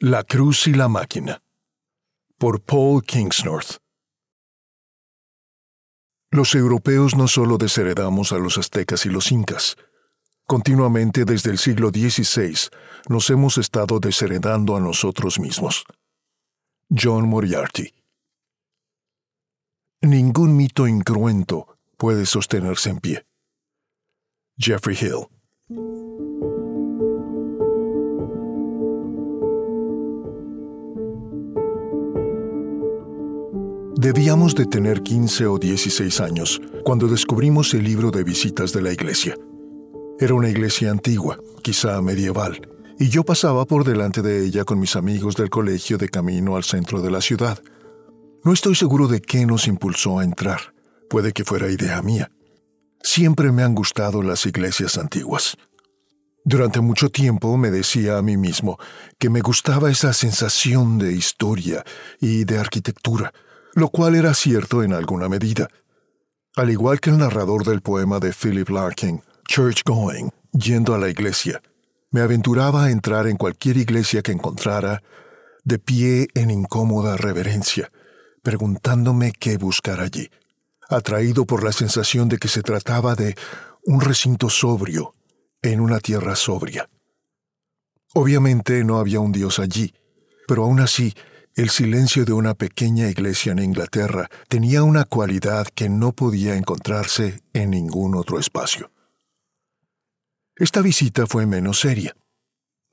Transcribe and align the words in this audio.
La 0.00 0.24
Cruz 0.24 0.66
y 0.66 0.74
la 0.74 0.88
Máquina 0.88 1.40
por 2.36 2.60
Paul 2.60 3.04
Kingsnorth 3.04 3.76
Los 6.32 6.56
europeos 6.56 7.14
no 7.14 7.28
solo 7.28 7.58
desheredamos 7.58 8.32
a 8.32 8.38
los 8.38 8.58
aztecas 8.58 9.06
y 9.06 9.08
los 9.08 9.30
incas. 9.30 9.76
Continuamente 10.46 11.24
desde 11.24 11.52
el 11.52 11.58
siglo 11.58 11.90
XVI 11.90 12.70
nos 13.08 13.30
hemos 13.30 13.56
estado 13.56 14.00
desheredando 14.00 14.76
a 14.76 14.80
nosotros 14.80 15.38
mismos. 15.38 15.84
John 16.90 17.28
Moriarty 17.28 17.94
Ningún 20.02 20.56
mito 20.56 20.88
incruento 20.88 21.78
puede 21.96 22.26
sostenerse 22.26 22.90
en 22.90 22.98
pie. 22.98 23.26
Jeffrey 24.58 24.98
Hill 25.00 25.28
Debíamos 34.04 34.54
de 34.54 34.66
tener 34.66 35.02
15 35.02 35.46
o 35.46 35.58
16 35.58 36.20
años 36.20 36.60
cuando 36.84 37.08
descubrimos 37.08 37.72
el 37.72 37.84
libro 37.84 38.10
de 38.10 38.22
visitas 38.22 38.70
de 38.74 38.82
la 38.82 38.92
iglesia. 38.92 39.34
Era 40.20 40.34
una 40.34 40.50
iglesia 40.50 40.90
antigua, 40.90 41.38
quizá 41.62 42.02
medieval, 42.02 42.68
y 42.98 43.08
yo 43.08 43.24
pasaba 43.24 43.64
por 43.64 43.82
delante 43.82 44.20
de 44.20 44.44
ella 44.44 44.64
con 44.64 44.78
mis 44.78 44.94
amigos 44.94 45.36
del 45.36 45.48
colegio 45.48 45.96
de 45.96 46.10
camino 46.10 46.54
al 46.56 46.64
centro 46.64 47.00
de 47.00 47.10
la 47.10 47.22
ciudad. 47.22 47.58
No 48.44 48.52
estoy 48.52 48.74
seguro 48.74 49.08
de 49.08 49.22
qué 49.22 49.46
nos 49.46 49.66
impulsó 49.68 50.18
a 50.18 50.24
entrar. 50.24 50.74
Puede 51.08 51.32
que 51.32 51.44
fuera 51.44 51.70
idea 51.70 52.02
mía. 52.02 52.30
Siempre 53.02 53.52
me 53.52 53.62
han 53.62 53.74
gustado 53.74 54.22
las 54.22 54.44
iglesias 54.44 54.98
antiguas. 54.98 55.56
Durante 56.44 56.82
mucho 56.82 57.08
tiempo 57.08 57.56
me 57.56 57.70
decía 57.70 58.18
a 58.18 58.22
mí 58.22 58.36
mismo 58.36 58.78
que 59.18 59.30
me 59.30 59.40
gustaba 59.40 59.90
esa 59.90 60.12
sensación 60.12 60.98
de 60.98 61.14
historia 61.14 61.82
y 62.20 62.44
de 62.44 62.58
arquitectura, 62.58 63.32
lo 63.74 63.88
cual 63.88 64.14
era 64.14 64.34
cierto 64.34 64.82
en 64.82 64.92
alguna 64.92 65.28
medida. 65.28 65.68
Al 66.56 66.70
igual 66.70 67.00
que 67.00 67.10
el 67.10 67.18
narrador 67.18 67.64
del 67.64 67.80
poema 67.80 68.20
de 68.20 68.32
Philip 68.32 68.68
Larkin, 68.68 69.22
Church 69.48 69.82
Going, 69.84 70.30
yendo 70.52 70.94
a 70.94 70.98
la 70.98 71.08
iglesia, 71.08 71.60
me 72.10 72.20
aventuraba 72.20 72.84
a 72.84 72.90
entrar 72.90 73.26
en 73.26 73.36
cualquier 73.36 73.76
iglesia 73.76 74.22
que 74.22 74.32
encontrara, 74.32 75.02
de 75.64 75.78
pie 75.78 76.28
en 76.34 76.50
incómoda 76.50 77.16
reverencia, 77.16 77.90
preguntándome 78.42 79.32
qué 79.32 79.56
buscar 79.56 80.00
allí, 80.00 80.30
atraído 80.88 81.44
por 81.44 81.64
la 81.64 81.72
sensación 81.72 82.28
de 82.28 82.38
que 82.38 82.48
se 82.48 82.62
trataba 82.62 83.14
de 83.14 83.34
un 83.84 84.00
recinto 84.00 84.48
sobrio 84.48 85.14
en 85.62 85.80
una 85.80 85.98
tierra 85.98 86.36
sobria. 86.36 86.88
Obviamente 88.12 88.84
no 88.84 88.98
había 88.98 89.18
un 89.18 89.32
Dios 89.32 89.58
allí, 89.58 89.92
pero 90.46 90.64
aún 90.64 90.78
así 90.80 91.14
el 91.56 91.70
silencio 91.70 92.24
de 92.24 92.32
una 92.32 92.54
pequeña 92.54 93.08
iglesia 93.08 93.52
en 93.52 93.60
Inglaterra 93.60 94.28
tenía 94.48 94.82
una 94.82 95.04
cualidad 95.04 95.68
que 95.68 95.88
no 95.88 96.12
podía 96.12 96.56
encontrarse 96.56 97.42
en 97.52 97.70
ningún 97.70 98.16
otro 98.16 98.40
espacio. 98.40 98.90
Esta 100.56 100.82
visita 100.82 101.26
fue 101.26 101.46
menos 101.46 101.80
seria. 101.80 102.16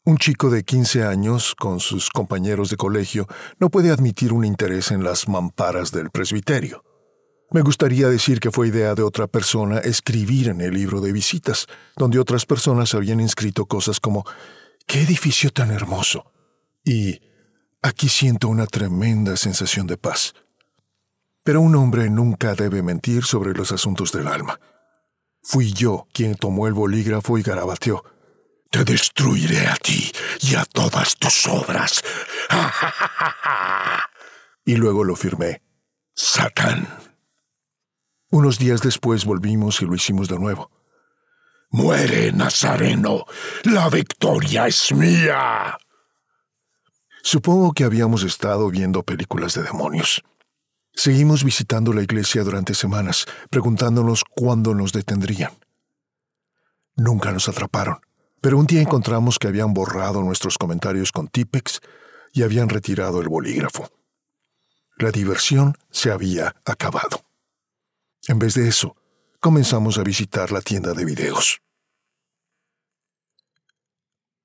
Un 0.03 0.17
chico 0.17 0.49
de 0.49 0.63
15 0.63 1.03
años, 1.03 1.55
con 1.55 1.79
sus 1.79 2.09
compañeros 2.09 2.69
de 2.69 2.77
colegio, 2.77 3.27
no 3.59 3.69
puede 3.69 3.91
admitir 3.91 4.33
un 4.33 4.45
interés 4.45 4.91
en 4.91 5.03
las 5.03 5.27
mamparas 5.27 5.91
del 5.91 6.09
presbiterio. 6.09 6.83
Me 7.51 7.61
gustaría 7.61 8.09
decir 8.09 8.39
que 8.39 8.51
fue 8.51 8.67
idea 8.67 8.95
de 8.95 9.03
otra 9.03 9.27
persona 9.27 9.79
escribir 9.79 10.49
en 10.49 10.61
el 10.61 10.73
libro 10.73 11.01
de 11.01 11.11
visitas, 11.11 11.67
donde 11.97 12.19
otras 12.19 12.45
personas 12.45 12.93
habían 12.95 13.19
inscrito 13.19 13.65
cosas 13.65 13.99
como 13.99 14.23
¡Qué 14.87 15.01
edificio 15.01 15.51
tan 15.51 15.71
hermoso! 15.71 16.31
y 16.83 17.21
Aquí 17.83 18.09
siento 18.09 18.47
una 18.47 18.67
tremenda 18.67 19.35
sensación 19.37 19.87
de 19.87 19.97
paz. 19.97 20.35
Pero 21.43 21.61
un 21.61 21.75
hombre 21.75 22.11
nunca 22.11 22.53
debe 22.53 22.83
mentir 22.83 23.23
sobre 23.23 23.53
los 23.53 23.71
asuntos 23.71 24.11
del 24.11 24.27
alma. 24.27 24.59
Fui 25.41 25.73
yo 25.73 26.07
quien 26.13 26.35
tomó 26.35 26.67
el 26.67 26.73
bolígrafo 26.73 27.39
y 27.39 27.41
garabateó. 27.41 28.03
Te 28.69 28.83
destruiré 28.83 29.67
a 29.67 29.75
ti 29.75 30.11
y 30.41 30.55
a 30.55 30.63
todas 30.65 31.17
tus 31.17 31.47
obras. 31.47 32.03
y 34.65 34.75
luego 34.75 35.03
lo 35.03 35.15
firmé. 35.15 35.63
Satán. 36.13 36.87
Unos 38.29 38.59
días 38.59 38.81
después 38.81 39.25
volvimos 39.25 39.81
y 39.81 39.85
lo 39.85 39.95
hicimos 39.95 40.27
de 40.27 40.37
nuevo. 40.37 40.69
Muere, 41.71 42.31
Nazareno. 42.31 43.25
La 43.63 43.89
victoria 43.89 44.67
es 44.67 44.91
mía. 44.91 45.77
Supongo 47.23 47.73
que 47.73 47.83
habíamos 47.83 48.23
estado 48.23 48.69
viendo 48.69 49.03
películas 49.03 49.53
de 49.53 49.63
demonios. 49.63 50.23
Seguimos 50.93 51.43
visitando 51.43 51.93
la 51.93 52.01
iglesia 52.01 52.43
durante 52.43 52.73
semanas, 52.73 53.25
preguntándonos 53.49 54.23
cuándo 54.23 54.73
nos 54.73 54.91
detendrían. 54.91 55.51
Nunca 56.95 57.31
nos 57.31 57.47
atraparon, 57.47 57.99
pero 58.41 58.57
un 58.57 58.65
día 58.65 58.81
encontramos 58.81 59.39
que 59.39 59.47
habían 59.47 59.73
borrado 59.73 60.21
nuestros 60.23 60.57
comentarios 60.57 61.11
con 61.11 61.27
Tipex 61.27 61.79
y 62.33 62.43
habían 62.43 62.69
retirado 62.69 63.21
el 63.21 63.29
bolígrafo. 63.29 63.89
La 64.97 65.11
diversión 65.11 65.77
se 65.89 66.11
había 66.11 66.55
acabado. 66.65 67.23
En 68.27 68.39
vez 68.39 68.53
de 68.53 68.67
eso, 68.67 68.95
comenzamos 69.39 69.97
a 69.97 70.03
visitar 70.03 70.51
la 70.51 70.61
tienda 70.61 70.93
de 70.93 71.05
videos. 71.05 71.61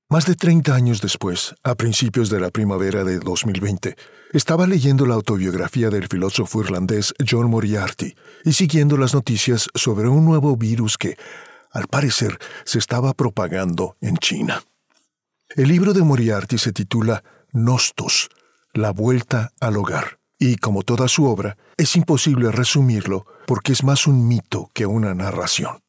Más 0.09 0.25
de 0.25 0.37
30 0.37 0.73
años 0.73 1.01
después, 1.01 1.57
a 1.65 1.75
principios 1.75 2.31
de 2.31 2.39
la 2.39 2.51
primavera 2.51 3.03
de 3.03 3.19
2020, 3.19 3.97
estaba 4.33 4.69
leyendo 4.69 5.05
la 5.05 5.15
autobiografía 5.15 5.91
del 5.91 6.07
filósofo 6.07 6.61
irlandés 6.61 7.13
John 7.29 7.51
Moriarty 7.51 8.15
y 8.45 8.53
siguiendo 8.53 8.97
las 8.99 9.15
noticias 9.15 9.69
sobre 9.75 10.09
un 10.09 10.25
nuevo 10.25 10.57
virus 10.57 10.97
que, 10.97 11.17
al 11.73 11.89
parecer, 11.89 12.39
se 12.65 12.79
estaba 12.79 13.15
propagando 13.15 13.97
en 14.01 14.17
China. 14.19 14.63
El 15.57 15.67
libro 15.67 15.93
de 15.93 16.03
Moriarty 16.03 16.57
se 16.57 16.73
titula 16.73 17.25
Nostos, 17.51 18.29
la 18.75 18.93
vuelta 18.93 19.51
al 19.59 19.77
hogar, 19.77 20.21
y 20.39 20.55
como 20.55 20.85
toda 20.85 21.09
su 21.09 21.25
obra, 21.25 21.57
es 21.77 21.97
imposible 21.97 22.53
resumirlo 22.53 23.27
porque 23.45 23.73
es 23.73 23.83
más 23.83 24.07
un 24.07 24.29
mito 24.29 24.71
que 24.73 24.87
una 24.87 25.17
narración. 25.17 25.81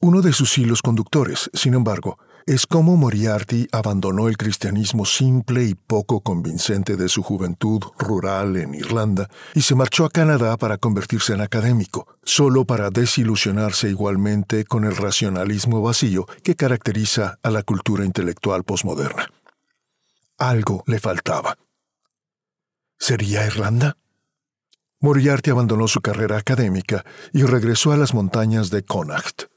Uno 0.00 0.22
de 0.22 0.32
sus 0.32 0.58
hilos 0.58 0.82
conductores, 0.82 1.50
sin 1.54 1.74
embargo, 1.74 2.18
es 2.48 2.66
como 2.66 2.96
Moriarty 2.96 3.68
abandonó 3.72 4.26
el 4.26 4.38
cristianismo 4.38 5.04
simple 5.04 5.64
y 5.64 5.74
poco 5.74 6.22
convincente 6.22 6.96
de 6.96 7.10
su 7.10 7.22
juventud 7.22 7.82
rural 7.98 8.56
en 8.56 8.74
Irlanda 8.74 9.28
y 9.54 9.60
se 9.60 9.74
marchó 9.74 10.06
a 10.06 10.08
Canadá 10.08 10.56
para 10.56 10.78
convertirse 10.78 11.34
en 11.34 11.42
académico, 11.42 12.08
solo 12.24 12.64
para 12.64 12.88
desilusionarse 12.88 13.90
igualmente 13.90 14.64
con 14.64 14.84
el 14.86 14.96
racionalismo 14.96 15.82
vacío 15.82 16.24
que 16.42 16.54
caracteriza 16.54 17.38
a 17.42 17.50
la 17.50 17.62
cultura 17.62 18.06
intelectual 18.06 18.64
posmoderna. 18.64 19.30
Algo 20.38 20.84
le 20.86 21.00
faltaba. 21.00 21.58
¿Sería 22.98 23.44
Irlanda? 23.44 23.98
Moriarty 25.00 25.50
abandonó 25.50 25.86
su 25.86 26.00
carrera 26.00 26.38
académica 26.38 27.04
y 27.34 27.42
regresó 27.42 27.92
a 27.92 27.98
las 27.98 28.14
montañas 28.14 28.70
de 28.70 28.84
Connacht 28.84 29.48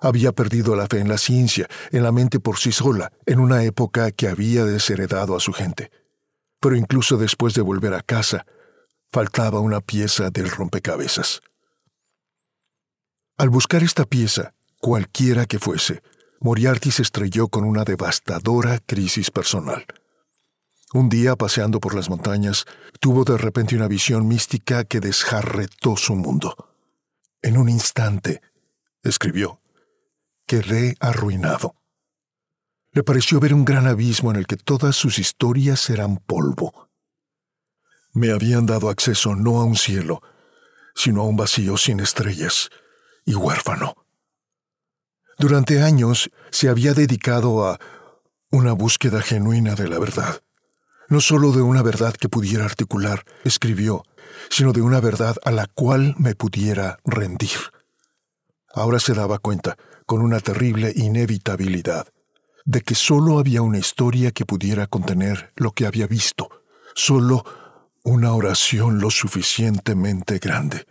había 0.00 0.32
perdido 0.32 0.76
la 0.76 0.86
fe 0.86 1.00
en 1.00 1.08
la 1.08 1.18
ciencia, 1.18 1.68
en 1.90 2.02
la 2.02 2.12
mente 2.12 2.40
por 2.40 2.58
sí 2.58 2.72
sola, 2.72 3.12
en 3.26 3.40
una 3.40 3.64
época 3.64 4.10
que 4.12 4.28
había 4.28 4.64
desheredado 4.64 5.36
a 5.36 5.40
su 5.40 5.52
gente. 5.52 5.90
Pero 6.60 6.76
incluso 6.76 7.16
después 7.16 7.54
de 7.54 7.62
volver 7.62 7.94
a 7.94 8.02
casa, 8.02 8.46
faltaba 9.10 9.60
una 9.60 9.80
pieza 9.80 10.30
del 10.30 10.50
rompecabezas. 10.50 11.40
Al 13.38 13.50
buscar 13.50 13.82
esta 13.82 14.04
pieza, 14.04 14.54
cualquiera 14.80 15.46
que 15.46 15.58
fuese, 15.58 16.02
Moriarty 16.40 16.90
se 16.90 17.02
estrelló 17.02 17.48
con 17.48 17.64
una 17.64 17.84
devastadora 17.84 18.78
crisis 18.78 19.30
personal. 19.30 19.86
Un 20.92 21.08
día, 21.08 21.36
paseando 21.36 21.80
por 21.80 21.94
las 21.94 22.08
montañas, 22.08 22.64
tuvo 23.00 23.24
de 23.24 23.36
repente 23.36 23.76
una 23.76 23.88
visión 23.88 24.28
mística 24.28 24.84
que 24.84 25.00
desjarretó 25.00 25.96
su 25.96 26.14
mundo. 26.14 26.54
En 27.42 27.58
un 27.58 27.68
instante, 27.68 28.40
escribió, 29.02 29.60
quedé 30.46 30.96
arruinado. 31.00 31.74
Le 32.92 33.02
pareció 33.02 33.40
ver 33.40 33.52
un 33.52 33.64
gran 33.64 33.86
abismo 33.86 34.30
en 34.30 34.36
el 34.36 34.46
que 34.46 34.56
todas 34.56 34.96
sus 34.96 35.18
historias 35.18 35.90
eran 35.90 36.16
polvo. 36.16 36.88
Me 38.14 38.30
habían 38.30 38.64
dado 38.64 38.88
acceso 38.88 39.34
no 39.34 39.60
a 39.60 39.64
un 39.64 39.76
cielo, 39.76 40.22
sino 40.94 41.20
a 41.20 41.24
un 41.26 41.36
vacío 41.36 41.76
sin 41.76 42.00
estrellas 42.00 42.70
y 43.26 43.34
huérfano. 43.34 43.94
Durante 45.38 45.82
años 45.82 46.30
se 46.50 46.70
había 46.70 46.94
dedicado 46.94 47.66
a 47.66 47.78
una 48.50 48.72
búsqueda 48.72 49.20
genuina 49.20 49.74
de 49.74 49.88
la 49.88 49.98
verdad. 49.98 50.42
No 51.08 51.20
solo 51.20 51.52
de 51.52 51.60
una 51.60 51.82
verdad 51.82 52.14
que 52.14 52.30
pudiera 52.30 52.64
articular, 52.64 53.24
escribió, 53.44 54.02
sino 54.48 54.72
de 54.72 54.80
una 54.80 55.00
verdad 55.00 55.36
a 55.44 55.50
la 55.50 55.66
cual 55.66 56.14
me 56.18 56.34
pudiera 56.34 56.98
rendir. 57.04 57.58
Ahora 58.72 58.98
se 58.98 59.12
daba 59.12 59.38
cuenta 59.38 59.76
con 60.06 60.22
una 60.22 60.40
terrible 60.40 60.92
inevitabilidad 60.94 62.08
de 62.64 62.80
que 62.80 62.94
solo 62.94 63.38
había 63.38 63.62
una 63.62 63.78
historia 63.78 64.32
que 64.32 64.44
pudiera 64.44 64.86
contener 64.86 65.52
lo 65.56 65.72
que 65.72 65.86
había 65.86 66.06
visto, 66.06 66.48
solo 66.94 67.44
una 68.02 68.32
oración 68.32 69.00
lo 69.00 69.10
suficientemente 69.10 70.38
grande. 70.38 70.86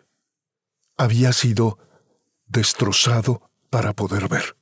Había 0.97 1.33
sido 1.33 1.77
destrozado 2.47 3.49
para 3.69 3.93
poder 3.93 4.29
ver. 4.29 4.55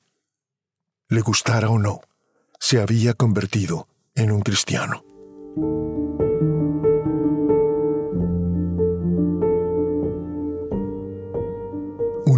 Le 1.08 1.22
gustara 1.22 1.70
o 1.70 1.78
no, 1.78 2.02
se 2.60 2.82
había 2.82 3.14
convertido 3.14 3.88
en 4.16 4.32
un 4.32 4.42
cristiano. 4.42 5.04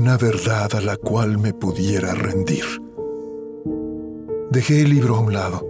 Una 0.06 0.18
verdad 0.18 0.75
a 0.75 0.81
la 0.81 0.98
cual 0.98 1.40
me 1.40 1.52
pudiera 1.52 2.13
rendir. 2.13 2.63
Dejé 4.52 4.81
el 4.81 4.92
libro 4.92 5.16
a 5.16 5.19
un 5.19 5.34
lado. 5.34 5.68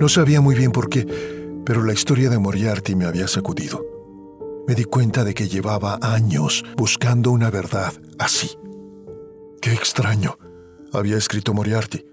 No 0.00 0.08
sabía 0.08 0.40
muy 0.40 0.56
bien 0.56 0.72
por 0.72 0.88
qué, 0.88 1.06
pero 1.64 1.84
la 1.84 1.92
historia 1.92 2.28
de 2.28 2.40
Moriarty 2.40 2.96
me 2.96 3.04
había 3.04 3.28
sacudido. 3.28 3.86
Me 4.66 4.74
di 4.74 4.82
cuenta 4.82 5.22
de 5.22 5.32
que 5.32 5.46
llevaba 5.46 6.00
años 6.02 6.64
buscando 6.76 7.30
una 7.30 7.52
verdad 7.52 7.92
así. 8.18 8.50
Qué 9.60 9.72
extraño, 9.72 10.38
había 10.92 11.16
escrito 11.16 11.54
Moriarty. 11.54 12.04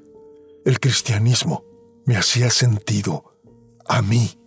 El 0.66 0.80
cristianismo 0.80 1.66
me 2.06 2.16
hacía 2.16 2.51
sentido 2.51 3.24
a 3.88 4.04
mí. 4.04 4.38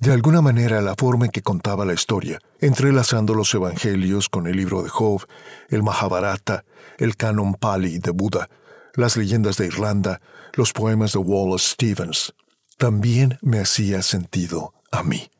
De 0.00 0.14
alguna 0.14 0.40
manera, 0.40 0.80
la 0.80 0.94
forma 0.94 1.26
en 1.26 1.30
que 1.30 1.42
contaba 1.42 1.84
la 1.84 1.92
historia, 1.92 2.38
entrelazando 2.58 3.34
los 3.34 3.52
evangelios 3.52 4.30
con 4.30 4.46
el 4.46 4.56
libro 4.56 4.82
de 4.82 4.88
Job, 4.88 5.26
el 5.68 5.82
Mahabharata, 5.82 6.64
el 6.96 7.16
canon 7.16 7.52
Pali 7.54 7.98
de 7.98 8.10
Buda, 8.10 8.48
las 8.94 9.18
leyendas 9.18 9.58
de 9.58 9.66
Irlanda, 9.66 10.22
los 10.54 10.72
poemas 10.72 11.12
de 11.12 11.18
Wallace 11.18 11.72
Stevens, 11.72 12.34
también 12.78 13.38
me 13.42 13.60
hacía 13.60 14.00
sentido 14.00 14.72
a 14.90 15.02
mí. 15.02 15.30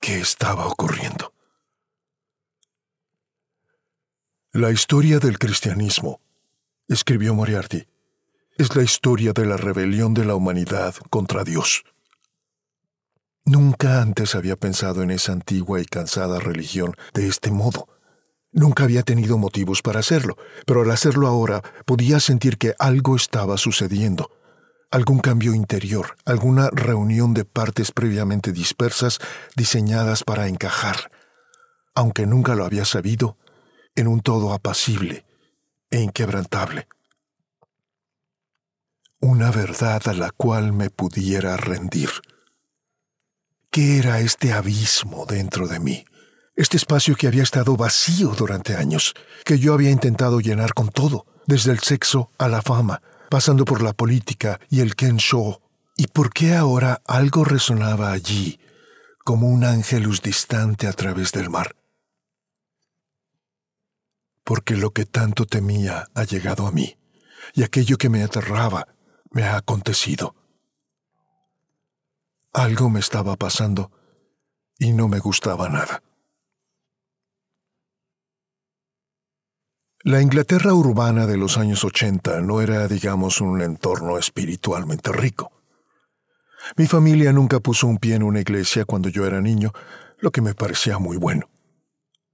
¿Qué 0.00 0.18
estaba 0.18 0.66
ocurriendo? 0.66 1.32
La 4.50 4.72
historia 4.72 5.20
del 5.20 5.38
cristianismo, 5.38 6.20
escribió 6.88 7.36
Moriarty, 7.36 7.86
es 8.58 8.74
la 8.74 8.82
historia 8.82 9.32
de 9.32 9.46
la 9.46 9.56
rebelión 9.56 10.12
de 10.12 10.24
la 10.24 10.34
humanidad 10.34 10.96
contra 11.08 11.44
Dios. 11.44 11.84
Nunca 13.46 14.00
antes 14.00 14.34
había 14.34 14.56
pensado 14.56 15.02
en 15.02 15.10
esa 15.10 15.32
antigua 15.32 15.78
y 15.78 15.84
cansada 15.84 16.40
religión 16.40 16.94
de 17.12 17.28
este 17.28 17.50
modo. 17.50 17.88
Nunca 18.52 18.84
había 18.84 19.02
tenido 19.02 19.36
motivos 19.36 19.82
para 19.82 20.00
hacerlo, 20.00 20.38
pero 20.64 20.80
al 20.80 20.90
hacerlo 20.90 21.26
ahora 21.26 21.62
podía 21.84 22.20
sentir 22.20 22.56
que 22.56 22.74
algo 22.78 23.16
estaba 23.16 23.58
sucediendo. 23.58 24.30
Algún 24.90 25.18
cambio 25.18 25.54
interior, 25.54 26.16
alguna 26.24 26.70
reunión 26.70 27.34
de 27.34 27.44
partes 27.44 27.92
previamente 27.92 28.50
dispersas 28.50 29.18
diseñadas 29.56 30.24
para 30.24 30.48
encajar, 30.48 31.10
aunque 31.94 32.26
nunca 32.26 32.54
lo 32.54 32.64
había 32.64 32.86
sabido, 32.86 33.36
en 33.94 34.06
un 34.06 34.20
todo 34.20 34.54
apacible 34.54 35.26
e 35.90 36.00
inquebrantable. 36.00 36.88
Una 39.20 39.50
verdad 39.50 40.00
a 40.06 40.14
la 40.14 40.30
cual 40.30 40.72
me 40.72 40.88
pudiera 40.88 41.56
rendir. 41.58 42.10
¿Qué 43.74 43.98
era 43.98 44.20
este 44.20 44.52
abismo 44.52 45.26
dentro 45.26 45.66
de 45.66 45.80
mí? 45.80 46.04
Este 46.54 46.76
espacio 46.76 47.16
que 47.16 47.26
había 47.26 47.42
estado 47.42 47.76
vacío 47.76 48.28
durante 48.28 48.76
años, 48.76 49.14
que 49.44 49.58
yo 49.58 49.74
había 49.74 49.90
intentado 49.90 50.38
llenar 50.38 50.74
con 50.74 50.90
todo, 50.90 51.26
desde 51.48 51.72
el 51.72 51.80
sexo 51.80 52.30
a 52.38 52.48
la 52.48 52.62
fama, 52.62 53.02
pasando 53.30 53.64
por 53.64 53.82
la 53.82 53.92
política 53.92 54.60
y 54.70 54.78
el 54.78 54.94
Kensho. 54.94 55.60
¿Y 55.96 56.06
por 56.06 56.32
qué 56.32 56.54
ahora 56.54 57.02
algo 57.04 57.44
resonaba 57.44 58.12
allí, 58.12 58.60
como 59.24 59.48
un 59.48 59.64
ángelus 59.64 60.22
distante 60.22 60.86
a 60.86 60.92
través 60.92 61.32
del 61.32 61.50
mar? 61.50 61.74
Porque 64.44 64.76
lo 64.76 64.92
que 64.92 65.04
tanto 65.04 65.46
temía 65.46 66.06
ha 66.14 66.22
llegado 66.22 66.68
a 66.68 66.70
mí, 66.70 66.96
y 67.54 67.64
aquello 67.64 67.96
que 67.96 68.08
me 68.08 68.22
aterraba 68.22 68.86
me 69.32 69.42
ha 69.42 69.56
acontecido. 69.56 70.36
Algo 72.54 72.88
me 72.88 73.00
estaba 73.00 73.34
pasando 73.34 73.90
y 74.78 74.92
no 74.92 75.08
me 75.08 75.18
gustaba 75.18 75.68
nada. 75.68 76.04
La 80.04 80.22
Inglaterra 80.22 80.72
urbana 80.72 81.26
de 81.26 81.36
los 81.36 81.58
años 81.58 81.82
80 81.82 82.42
no 82.42 82.60
era, 82.60 82.86
digamos, 82.86 83.40
un 83.40 83.60
entorno 83.60 84.18
espiritualmente 84.18 85.10
rico. 85.10 85.50
Mi 86.76 86.86
familia 86.86 87.32
nunca 87.32 87.58
puso 87.58 87.88
un 87.88 87.98
pie 87.98 88.14
en 88.14 88.22
una 88.22 88.40
iglesia 88.40 88.84
cuando 88.84 89.08
yo 89.08 89.26
era 89.26 89.40
niño, 89.40 89.72
lo 90.18 90.30
que 90.30 90.40
me 90.40 90.54
parecía 90.54 90.98
muy 91.00 91.16
bueno. 91.16 91.50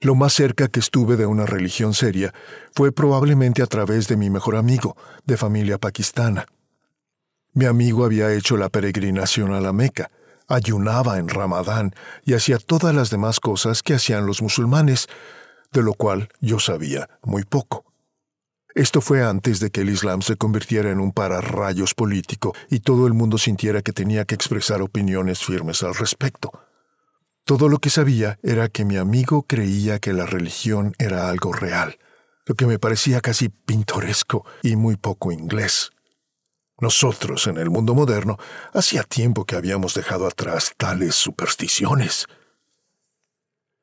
Lo 0.00 0.14
más 0.14 0.34
cerca 0.34 0.68
que 0.68 0.80
estuve 0.80 1.16
de 1.16 1.24
una 1.24 1.46
religión 1.46 1.94
seria 1.94 2.34
fue 2.74 2.92
probablemente 2.92 3.62
a 3.62 3.66
través 3.66 4.06
de 4.06 4.18
mi 4.18 4.28
mejor 4.28 4.56
amigo, 4.56 4.98
de 5.24 5.38
familia 5.38 5.78
pakistana. 5.78 6.44
Mi 7.52 7.64
amigo 7.64 8.04
había 8.04 8.32
hecho 8.32 8.56
la 8.56 8.68
peregrinación 8.68 9.52
a 9.52 9.60
la 9.60 9.72
Meca, 9.72 10.10
ayunaba 10.46 11.18
en 11.18 11.28
Ramadán 11.28 11.94
y 12.24 12.34
hacía 12.34 12.58
todas 12.58 12.94
las 12.94 13.10
demás 13.10 13.40
cosas 13.40 13.82
que 13.82 13.94
hacían 13.94 14.26
los 14.26 14.40
musulmanes, 14.40 15.08
de 15.72 15.82
lo 15.82 15.94
cual 15.94 16.28
yo 16.40 16.60
sabía 16.60 17.08
muy 17.22 17.44
poco. 17.44 17.84
Esto 18.74 19.00
fue 19.00 19.24
antes 19.24 19.58
de 19.58 19.70
que 19.70 19.80
el 19.80 19.90
Islam 19.90 20.22
se 20.22 20.36
convirtiera 20.36 20.90
en 20.90 21.00
un 21.00 21.10
pararrayos 21.10 21.94
político 21.94 22.54
y 22.68 22.80
todo 22.80 23.08
el 23.08 23.14
mundo 23.14 23.36
sintiera 23.36 23.82
que 23.82 23.92
tenía 23.92 24.24
que 24.24 24.36
expresar 24.36 24.80
opiniones 24.80 25.40
firmes 25.40 25.82
al 25.82 25.94
respecto. 25.96 26.52
Todo 27.44 27.68
lo 27.68 27.78
que 27.78 27.90
sabía 27.90 28.38
era 28.44 28.68
que 28.68 28.84
mi 28.84 28.96
amigo 28.96 29.42
creía 29.42 29.98
que 29.98 30.12
la 30.12 30.24
religión 30.24 30.94
era 30.98 31.28
algo 31.28 31.52
real, 31.52 31.98
lo 32.46 32.54
que 32.54 32.66
me 32.66 32.78
parecía 32.78 33.20
casi 33.20 33.48
pintoresco 33.48 34.46
y 34.62 34.76
muy 34.76 34.96
poco 34.96 35.32
inglés. 35.32 35.90
Nosotros, 36.80 37.46
en 37.46 37.58
el 37.58 37.70
mundo 37.70 37.94
moderno, 37.94 38.38
hacía 38.72 39.02
tiempo 39.02 39.44
que 39.44 39.56
habíamos 39.56 39.94
dejado 39.94 40.26
atrás 40.26 40.72
tales 40.76 41.14
supersticiones. 41.14 42.26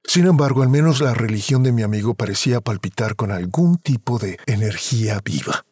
Sin 0.04 0.26
embargo, 0.26 0.64
al 0.64 0.70
menos 0.70 1.02
la 1.02 1.14
religión 1.14 1.64
de 1.64 1.72
mi 1.72 1.84
amigo 1.84 2.14
parecía 2.14 2.62
palpitar 2.62 3.16
con 3.16 3.32
algún 3.32 3.78
tipo 3.78 4.20
de 4.20 4.40
energía 4.46 5.20
viva. 5.24 5.66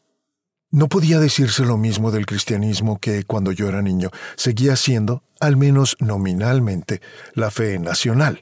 No 0.72 0.90
podía 0.90 1.20
decirse 1.20 1.64
lo 1.64 1.78
mismo 1.78 2.12
del 2.12 2.26
cristianismo 2.26 3.00
que, 3.00 3.24
cuando 3.24 3.54
yo 3.54 3.70
era 3.70 3.82
niño, 3.82 4.12
seguía 4.36 4.76
siendo, 4.76 5.24
al 5.40 5.56
menos 5.56 5.96
nominalmente, 6.00 7.02
la 7.34 7.50
fe 7.50 7.80
nacional. 7.80 8.42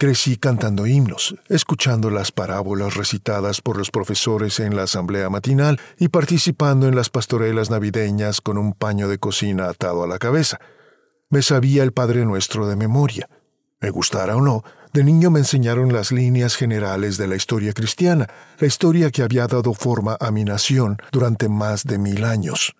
Crecí 0.00 0.36
cantando 0.36 0.86
himnos, 0.86 1.34
escuchando 1.48 2.08
las 2.08 2.30
parábolas 2.30 2.94
recitadas 2.94 3.60
por 3.60 3.76
los 3.76 3.90
profesores 3.90 4.60
en 4.60 4.76
la 4.76 4.84
asamblea 4.84 5.28
matinal 5.28 5.80
y 5.98 6.06
participando 6.06 6.86
en 6.86 6.94
las 6.94 7.10
pastorelas 7.10 7.68
navideñas 7.68 8.40
con 8.40 8.58
un 8.58 8.74
paño 8.74 9.08
de 9.08 9.18
cocina 9.18 9.68
atado 9.68 10.04
a 10.04 10.06
la 10.06 10.20
cabeza. 10.20 10.60
Me 11.30 11.42
sabía 11.42 11.82
el 11.82 11.90
Padre 11.90 12.24
Nuestro 12.26 12.68
de 12.68 12.76
memoria. 12.76 13.28
Me 13.80 13.90
gustara 13.90 14.36
o 14.36 14.40
no, 14.40 14.62
de 14.92 15.02
niño 15.02 15.32
me 15.32 15.40
enseñaron 15.40 15.92
las 15.92 16.12
líneas 16.12 16.54
generales 16.54 17.16
de 17.16 17.26
la 17.26 17.34
historia 17.34 17.72
cristiana, 17.72 18.28
la 18.60 18.68
historia 18.68 19.10
que 19.10 19.24
había 19.24 19.48
dado 19.48 19.74
forma 19.74 20.16
a 20.20 20.30
mi 20.30 20.44
nación 20.44 20.98
durante 21.10 21.48
más 21.48 21.82
de 21.82 21.98
mil 21.98 22.24
años. 22.24 22.76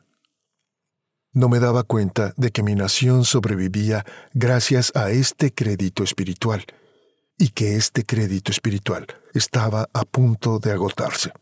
No 1.32 1.48
me 1.48 1.58
daba 1.58 1.82
cuenta 1.82 2.32
de 2.36 2.52
que 2.52 2.62
mi 2.62 2.76
nación 2.76 3.24
sobrevivía 3.24 4.06
gracias 4.34 4.92
a 4.94 5.10
este 5.10 5.52
crédito 5.52 6.04
espiritual 6.04 6.64
y 7.38 7.50
que 7.50 7.76
este 7.76 8.04
crédito 8.04 8.50
espiritual 8.50 9.06
estaba 9.32 9.88
a 9.92 10.04
punto 10.04 10.58
de 10.58 10.72
agotarse. 10.72 11.32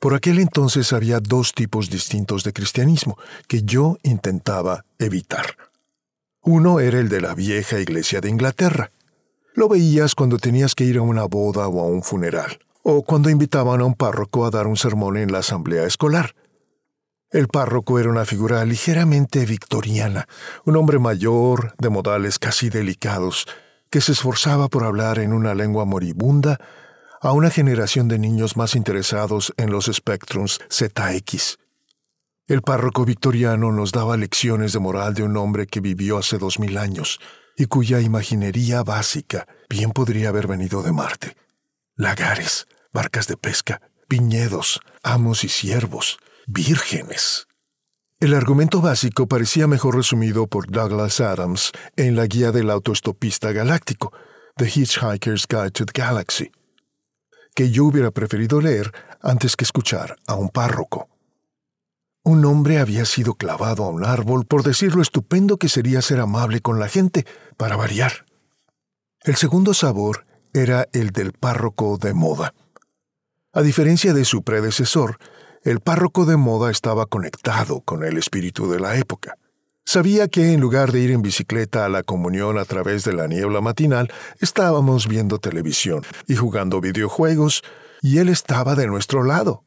Por 0.00 0.14
aquel 0.14 0.38
entonces 0.40 0.92
había 0.92 1.20
dos 1.20 1.52
tipos 1.52 1.90
distintos 1.90 2.42
de 2.42 2.52
cristianismo 2.52 3.16
que 3.46 3.62
yo 3.62 3.98
intentaba 4.02 4.84
evitar. 4.98 5.56
Uno 6.42 6.80
era 6.80 6.98
el 6.98 7.10
de 7.10 7.20
la 7.20 7.34
vieja 7.34 7.78
iglesia 7.78 8.22
de 8.22 8.30
Inglaterra. 8.30 8.90
Lo 9.54 9.68
veías 9.68 10.14
cuando 10.14 10.38
tenías 10.38 10.74
que 10.74 10.84
ir 10.84 10.96
a 10.96 11.02
una 11.02 11.24
boda 11.24 11.68
o 11.68 11.80
a 11.80 11.86
un 11.86 12.02
funeral, 12.02 12.60
o 12.82 13.02
cuando 13.02 13.28
invitaban 13.28 13.82
a 13.82 13.84
un 13.84 13.94
párroco 13.94 14.46
a 14.46 14.50
dar 14.50 14.66
un 14.66 14.78
sermón 14.78 15.18
en 15.18 15.32
la 15.32 15.40
asamblea 15.40 15.84
escolar. 15.84 16.34
El 17.30 17.48
párroco 17.48 17.98
era 17.98 18.08
una 18.08 18.24
figura 18.24 18.64
ligeramente 18.64 19.44
victoriana, 19.44 20.26
un 20.64 20.76
hombre 20.76 20.98
mayor, 20.98 21.74
de 21.78 21.90
modales 21.90 22.38
casi 22.38 22.70
delicados, 22.70 23.46
que 23.90 24.00
se 24.00 24.12
esforzaba 24.12 24.68
por 24.68 24.84
hablar 24.84 25.18
en 25.18 25.32
una 25.32 25.54
lengua 25.54 25.84
moribunda 25.84 26.58
a 27.20 27.32
una 27.32 27.50
generación 27.50 28.08
de 28.08 28.18
niños 28.18 28.56
más 28.56 28.74
interesados 28.74 29.52
en 29.56 29.70
los 29.70 29.86
spectrums 29.86 30.60
ZX. 30.70 31.58
El 32.46 32.62
párroco 32.62 33.04
victoriano 33.04 33.72
nos 33.72 33.92
daba 33.92 34.16
lecciones 34.16 34.72
de 34.72 34.78
moral 34.78 35.14
de 35.14 35.22
un 35.22 35.36
hombre 35.36 35.66
que 35.66 35.80
vivió 35.80 36.18
hace 36.18 36.38
dos 36.38 36.58
mil 36.58 36.78
años 36.78 37.20
y 37.56 37.66
cuya 37.66 38.00
imaginería 38.00 38.82
básica 38.82 39.46
bien 39.68 39.90
podría 39.92 40.30
haber 40.30 40.46
venido 40.46 40.82
de 40.82 40.92
Marte. 40.92 41.36
Lagares, 41.94 42.66
barcas 42.92 43.26
de 43.26 43.36
pesca, 43.36 43.82
viñedos, 44.08 44.80
amos 45.02 45.44
y 45.44 45.48
siervos, 45.48 46.18
vírgenes. 46.46 47.46
El 48.20 48.34
argumento 48.34 48.82
básico 48.82 49.26
parecía 49.26 49.66
mejor 49.66 49.96
resumido 49.96 50.46
por 50.46 50.70
Douglas 50.70 51.22
Adams 51.22 51.72
en 51.96 52.16
la 52.16 52.26
guía 52.26 52.52
del 52.52 52.68
autoestopista 52.68 53.50
galáctico, 53.52 54.12
The 54.56 54.66
Hitchhiker's 54.66 55.46
Guide 55.48 55.70
to 55.70 55.86
the 55.86 55.98
Galaxy, 55.98 56.52
que 57.54 57.70
yo 57.70 57.86
hubiera 57.86 58.10
preferido 58.10 58.60
leer 58.60 58.92
antes 59.22 59.56
que 59.56 59.64
escuchar 59.64 60.16
a 60.26 60.34
un 60.34 60.50
párroco. 60.50 61.08
Un 62.22 62.44
hombre 62.44 62.78
había 62.78 63.06
sido 63.06 63.36
clavado 63.36 63.84
a 63.84 63.88
un 63.88 64.04
árbol 64.04 64.44
por 64.44 64.64
decir 64.64 64.94
lo 64.94 65.00
estupendo 65.00 65.56
que 65.56 65.70
sería 65.70 66.02
ser 66.02 66.20
amable 66.20 66.60
con 66.60 66.78
la 66.78 66.88
gente, 66.88 67.24
para 67.56 67.76
variar. 67.76 68.26
El 69.22 69.36
segundo 69.36 69.72
sabor 69.72 70.26
era 70.52 70.86
el 70.92 71.12
del 71.12 71.32
párroco 71.32 71.96
de 71.96 72.12
moda. 72.12 72.52
A 73.54 73.62
diferencia 73.62 74.12
de 74.12 74.26
su 74.26 74.42
predecesor, 74.42 75.16
el 75.62 75.80
párroco 75.80 76.24
de 76.24 76.36
moda 76.36 76.70
estaba 76.70 77.06
conectado 77.06 77.80
con 77.82 78.04
el 78.04 78.16
espíritu 78.16 78.70
de 78.70 78.80
la 78.80 78.96
época. 78.96 79.36
Sabía 79.84 80.28
que 80.28 80.52
en 80.52 80.60
lugar 80.60 80.92
de 80.92 81.00
ir 81.00 81.10
en 81.10 81.20
bicicleta 81.20 81.84
a 81.84 81.88
la 81.88 82.02
comunión 82.02 82.58
a 82.58 82.64
través 82.64 83.04
de 83.04 83.12
la 83.12 83.26
niebla 83.26 83.60
matinal, 83.60 84.10
estábamos 84.38 85.08
viendo 85.08 85.38
televisión 85.38 86.02
y 86.26 86.36
jugando 86.36 86.80
videojuegos, 86.80 87.62
y 88.00 88.18
él 88.18 88.28
estaba 88.28 88.74
de 88.74 88.86
nuestro 88.86 89.24
lado. 89.24 89.64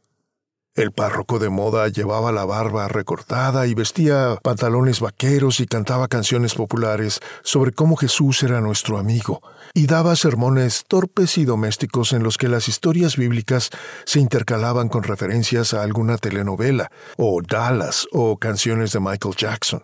El 0.75 0.91
párroco 0.91 1.37
de 1.37 1.49
moda 1.49 1.87
llevaba 1.87 2.31
la 2.31 2.45
barba 2.45 2.87
recortada 2.87 3.67
y 3.67 3.75
vestía 3.75 4.39
pantalones 4.41 5.01
vaqueros 5.01 5.59
y 5.59 5.67
cantaba 5.67 6.07
canciones 6.07 6.55
populares 6.55 7.19
sobre 7.43 7.73
cómo 7.73 7.95
Jesús 7.95 8.41
era 8.41 8.59
nuestro 8.59 8.97
amigo, 8.97 9.43
y 9.75 9.85
daba 9.85 10.15
sermones 10.15 10.85
torpes 10.87 11.37
y 11.37 11.45
domésticos 11.45 12.11
en 12.11 12.23
los 12.23 12.39
que 12.39 12.49
las 12.49 12.67
historias 12.67 13.17
bíblicas 13.17 13.69
se 14.05 14.19
intercalaban 14.19 14.89
con 14.89 15.03
referencias 15.03 15.75
a 15.75 15.83
alguna 15.83 16.17
telenovela, 16.17 16.89
o 17.17 17.39
Dallas, 17.43 18.07
o 18.11 18.37
canciones 18.37 18.93
de 18.93 18.99
Michael 18.99 19.35
Jackson. 19.35 19.83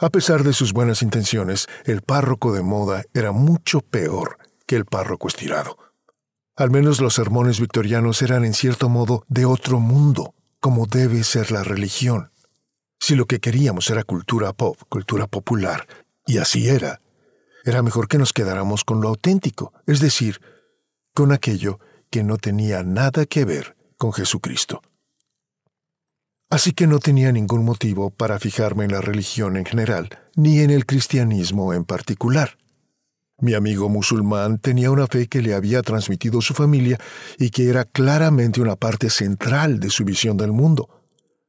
A 0.00 0.08
pesar 0.08 0.44
de 0.44 0.54
sus 0.54 0.72
buenas 0.72 1.02
intenciones, 1.02 1.66
el 1.84 2.00
párroco 2.00 2.54
de 2.54 2.62
moda 2.62 3.04
era 3.12 3.32
mucho 3.32 3.82
peor 3.82 4.38
que 4.66 4.76
el 4.76 4.86
párroco 4.86 5.28
estirado. 5.28 5.76
Al 6.54 6.70
menos 6.70 7.00
los 7.00 7.14
sermones 7.14 7.60
victorianos 7.60 8.20
eran 8.20 8.44
en 8.44 8.52
cierto 8.52 8.90
modo 8.90 9.24
de 9.28 9.46
otro 9.46 9.80
mundo, 9.80 10.34
como 10.60 10.86
debe 10.86 11.24
ser 11.24 11.50
la 11.50 11.64
religión. 11.64 12.30
Si 13.00 13.14
lo 13.14 13.26
que 13.26 13.40
queríamos 13.40 13.88
era 13.88 14.04
cultura 14.04 14.52
pop, 14.52 14.76
cultura 14.90 15.26
popular, 15.26 15.86
y 16.26 16.38
así 16.38 16.68
era, 16.68 17.00
era 17.64 17.82
mejor 17.82 18.06
que 18.06 18.18
nos 18.18 18.34
quedáramos 18.34 18.84
con 18.84 19.00
lo 19.00 19.08
auténtico, 19.08 19.72
es 19.86 20.00
decir, 20.00 20.40
con 21.14 21.32
aquello 21.32 21.80
que 22.10 22.22
no 22.22 22.36
tenía 22.36 22.82
nada 22.82 23.24
que 23.24 23.46
ver 23.46 23.76
con 23.96 24.12
Jesucristo. 24.12 24.82
Así 26.50 26.72
que 26.72 26.86
no 26.86 26.98
tenía 26.98 27.32
ningún 27.32 27.64
motivo 27.64 28.10
para 28.10 28.38
fijarme 28.38 28.84
en 28.84 28.92
la 28.92 29.00
religión 29.00 29.56
en 29.56 29.64
general, 29.64 30.10
ni 30.36 30.60
en 30.60 30.70
el 30.70 30.84
cristianismo 30.84 31.72
en 31.72 31.84
particular. 31.84 32.58
Mi 33.42 33.54
amigo 33.54 33.88
musulmán 33.88 34.58
tenía 34.58 34.92
una 34.92 35.08
fe 35.08 35.26
que 35.26 35.42
le 35.42 35.52
había 35.52 35.82
transmitido 35.82 36.40
su 36.40 36.54
familia 36.54 37.00
y 37.38 37.50
que 37.50 37.68
era 37.68 37.84
claramente 37.84 38.60
una 38.60 38.76
parte 38.76 39.10
central 39.10 39.80
de 39.80 39.90
su 39.90 40.04
visión 40.04 40.36
del 40.36 40.52
mundo. 40.52 41.02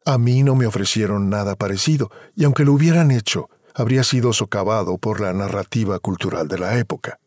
A 0.04 0.18
mí 0.18 0.42
no 0.42 0.56
me 0.56 0.66
ofrecieron 0.66 1.30
nada 1.30 1.56
parecido, 1.56 2.10
y 2.36 2.46
aunque 2.46 2.66
lo 2.66 2.74
hubieran 2.74 3.12
hecho, 3.12 3.48
habría 3.76 4.04
sido 4.04 4.34
socavado 4.34 4.98
por 4.98 5.22
la 5.22 5.34
narrativa 5.34 6.00
cultural 6.00 6.48
de 6.48 6.58
la 6.58 6.80
época. 6.80 7.20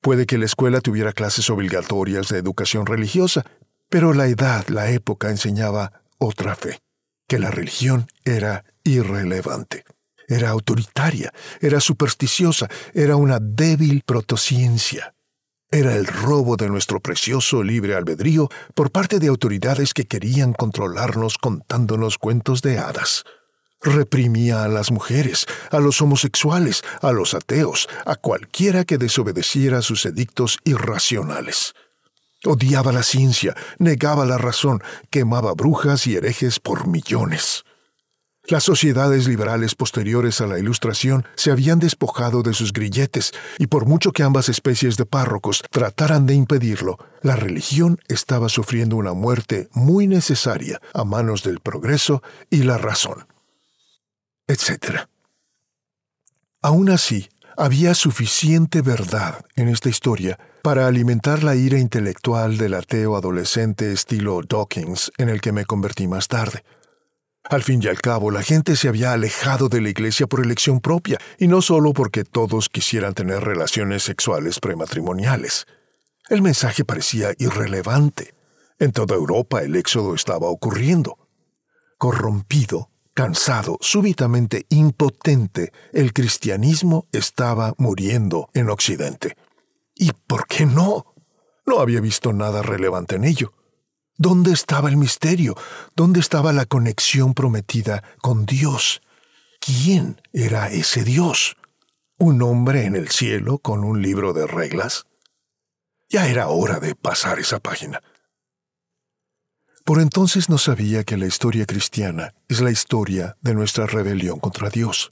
Puede 0.00 0.24
que 0.24 0.38
la 0.38 0.46
escuela 0.46 0.80
tuviera 0.80 1.12
clases 1.12 1.50
obligatorias 1.50 2.30
de 2.30 2.38
educación 2.38 2.86
religiosa, 2.86 3.44
pero 3.90 4.14
la 4.14 4.26
edad, 4.26 4.66
la 4.68 4.90
época 4.90 5.28
enseñaba 5.28 6.00
otra 6.16 6.56
fe, 6.56 6.78
que 7.28 7.38
la 7.38 7.50
religión 7.50 8.06
era 8.24 8.64
irrelevante. 8.84 9.84
Era 10.32 10.48
autoritaria, 10.48 11.30
era 11.60 11.78
supersticiosa, 11.78 12.66
era 12.94 13.16
una 13.16 13.38
débil 13.38 14.00
protociencia. 14.02 15.14
Era 15.70 15.94
el 15.94 16.06
robo 16.06 16.56
de 16.56 16.70
nuestro 16.70 17.00
precioso 17.00 17.62
libre 17.62 17.94
albedrío 17.94 18.48
por 18.74 18.90
parte 18.90 19.18
de 19.18 19.28
autoridades 19.28 19.92
que 19.92 20.06
querían 20.06 20.54
controlarnos 20.54 21.36
contándonos 21.36 22.16
cuentos 22.16 22.62
de 22.62 22.78
hadas. 22.78 23.24
Reprimía 23.82 24.64
a 24.64 24.68
las 24.68 24.90
mujeres, 24.90 25.44
a 25.70 25.80
los 25.80 26.00
homosexuales, 26.00 26.82
a 27.02 27.12
los 27.12 27.34
ateos, 27.34 27.86
a 28.06 28.16
cualquiera 28.16 28.84
que 28.84 28.96
desobedeciera 28.96 29.82
sus 29.82 30.06
edictos 30.06 30.56
irracionales. 30.64 31.74
Odiaba 32.46 32.90
la 32.90 33.02
ciencia, 33.02 33.54
negaba 33.78 34.24
la 34.24 34.38
razón, 34.38 34.82
quemaba 35.10 35.52
brujas 35.52 36.06
y 36.06 36.16
herejes 36.16 36.58
por 36.58 36.86
millones. 36.86 37.64
Las 38.48 38.64
sociedades 38.64 39.28
liberales 39.28 39.76
posteriores 39.76 40.40
a 40.40 40.48
la 40.48 40.58
Ilustración 40.58 41.24
se 41.36 41.52
habían 41.52 41.78
despojado 41.78 42.42
de 42.42 42.54
sus 42.54 42.72
grilletes, 42.72 43.32
y 43.58 43.68
por 43.68 43.86
mucho 43.86 44.10
que 44.10 44.24
ambas 44.24 44.48
especies 44.48 44.96
de 44.96 45.06
párrocos 45.06 45.62
trataran 45.70 46.26
de 46.26 46.34
impedirlo, 46.34 46.98
la 47.22 47.36
religión 47.36 48.00
estaba 48.08 48.48
sufriendo 48.48 48.96
una 48.96 49.12
muerte 49.12 49.68
muy 49.72 50.08
necesaria 50.08 50.80
a 50.92 51.04
manos 51.04 51.44
del 51.44 51.60
progreso 51.60 52.20
y 52.50 52.64
la 52.64 52.78
razón. 52.78 53.28
Etc. 54.48 55.06
Aún 56.60 56.90
así, 56.90 57.28
había 57.56 57.94
suficiente 57.94 58.82
verdad 58.82 59.44
en 59.54 59.68
esta 59.68 59.88
historia 59.88 60.38
para 60.62 60.88
alimentar 60.88 61.44
la 61.44 61.54
ira 61.54 61.78
intelectual 61.78 62.56
del 62.56 62.74
ateo 62.74 63.16
adolescente 63.16 63.92
estilo 63.92 64.40
Dawkins 64.42 65.12
en 65.16 65.28
el 65.28 65.40
que 65.40 65.52
me 65.52 65.64
convertí 65.64 66.08
más 66.08 66.26
tarde. 66.26 66.64
Al 67.50 67.62
fin 67.62 67.82
y 67.82 67.88
al 67.88 68.00
cabo, 68.00 68.30
la 68.30 68.42
gente 68.42 68.76
se 68.76 68.88
había 68.88 69.12
alejado 69.12 69.68
de 69.68 69.80
la 69.80 69.90
iglesia 69.90 70.26
por 70.26 70.40
elección 70.40 70.80
propia, 70.80 71.18
y 71.38 71.48
no 71.48 71.60
solo 71.60 71.92
porque 71.92 72.24
todos 72.24 72.68
quisieran 72.68 73.14
tener 73.14 73.42
relaciones 73.42 74.04
sexuales 74.04 74.60
prematrimoniales. 74.60 75.66
El 76.28 76.40
mensaje 76.40 76.84
parecía 76.84 77.32
irrelevante. 77.38 78.34
En 78.78 78.92
toda 78.92 79.16
Europa 79.16 79.60
el 79.62 79.76
éxodo 79.76 80.14
estaba 80.14 80.48
ocurriendo. 80.48 81.18
Corrompido, 81.98 82.90
cansado, 83.12 83.76
súbitamente 83.80 84.66
impotente, 84.68 85.72
el 85.92 86.12
cristianismo 86.12 87.06
estaba 87.12 87.74
muriendo 87.76 88.50
en 88.54 88.70
Occidente. 88.70 89.36
¿Y 89.94 90.12
por 90.12 90.46
qué 90.46 90.64
no? 90.64 91.14
No 91.66 91.80
había 91.80 92.00
visto 92.00 92.32
nada 92.32 92.62
relevante 92.62 93.16
en 93.16 93.24
ello. 93.24 93.52
¿Dónde 94.24 94.52
estaba 94.52 94.88
el 94.88 94.96
misterio? 94.96 95.56
¿Dónde 95.96 96.20
estaba 96.20 96.52
la 96.52 96.64
conexión 96.64 97.34
prometida 97.34 98.04
con 98.20 98.46
Dios? 98.46 99.02
¿Quién 99.58 100.22
era 100.32 100.68
ese 100.70 101.02
Dios? 101.02 101.56
¿Un 102.18 102.40
hombre 102.40 102.84
en 102.84 102.94
el 102.94 103.08
cielo 103.08 103.58
con 103.58 103.82
un 103.82 104.00
libro 104.00 104.32
de 104.32 104.46
reglas? 104.46 105.06
Ya 106.08 106.28
era 106.28 106.46
hora 106.46 106.78
de 106.78 106.94
pasar 106.94 107.40
esa 107.40 107.58
página. 107.58 108.00
Por 109.84 110.00
entonces 110.00 110.48
no 110.48 110.56
sabía 110.56 111.02
que 111.02 111.16
la 111.16 111.26
historia 111.26 111.66
cristiana 111.66 112.32
es 112.48 112.60
la 112.60 112.70
historia 112.70 113.36
de 113.40 113.54
nuestra 113.54 113.86
rebelión 113.86 114.38
contra 114.38 114.70
Dios. 114.70 115.10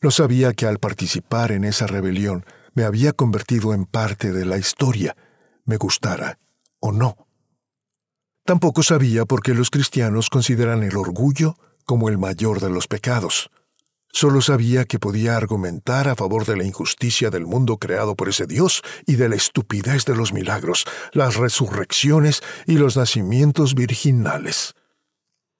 No 0.00 0.12
sabía 0.12 0.52
que 0.52 0.66
al 0.66 0.78
participar 0.78 1.50
en 1.50 1.64
esa 1.64 1.88
rebelión 1.88 2.46
me 2.74 2.84
había 2.84 3.12
convertido 3.12 3.74
en 3.74 3.86
parte 3.86 4.30
de 4.30 4.44
la 4.44 4.56
historia, 4.56 5.16
me 5.64 5.78
gustara 5.78 6.38
o 6.78 6.92
no. 6.92 7.25
Tampoco 8.46 8.84
sabía 8.84 9.24
por 9.24 9.42
qué 9.42 9.54
los 9.54 9.70
cristianos 9.70 10.30
consideran 10.30 10.84
el 10.84 10.96
orgullo 10.96 11.56
como 11.84 12.08
el 12.08 12.16
mayor 12.16 12.60
de 12.60 12.70
los 12.70 12.86
pecados. 12.86 13.50
Solo 14.12 14.40
sabía 14.40 14.84
que 14.84 15.00
podía 15.00 15.36
argumentar 15.36 16.08
a 16.08 16.14
favor 16.14 16.46
de 16.46 16.56
la 16.56 16.62
injusticia 16.62 17.30
del 17.30 17.44
mundo 17.44 17.78
creado 17.78 18.14
por 18.14 18.28
ese 18.28 18.46
Dios 18.46 18.82
y 19.04 19.16
de 19.16 19.28
la 19.28 19.34
estupidez 19.34 20.04
de 20.04 20.14
los 20.14 20.32
milagros, 20.32 20.84
las 21.12 21.34
resurrecciones 21.34 22.40
y 22.66 22.78
los 22.78 22.96
nacimientos 22.96 23.74
virginales. 23.74 24.74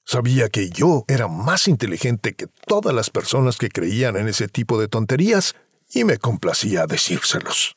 Sabía 0.04 0.48
que 0.48 0.70
yo 0.70 1.04
era 1.08 1.26
más 1.26 1.66
inteligente 1.66 2.36
que 2.36 2.46
todas 2.66 2.94
las 2.94 3.10
personas 3.10 3.56
que 3.56 3.68
creían 3.68 4.16
en 4.16 4.28
ese 4.28 4.46
tipo 4.46 4.80
de 4.80 4.86
tonterías 4.86 5.56
y 5.92 6.04
me 6.04 6.18
complacía 6.18 6.86
decírselos. 6.86 7.76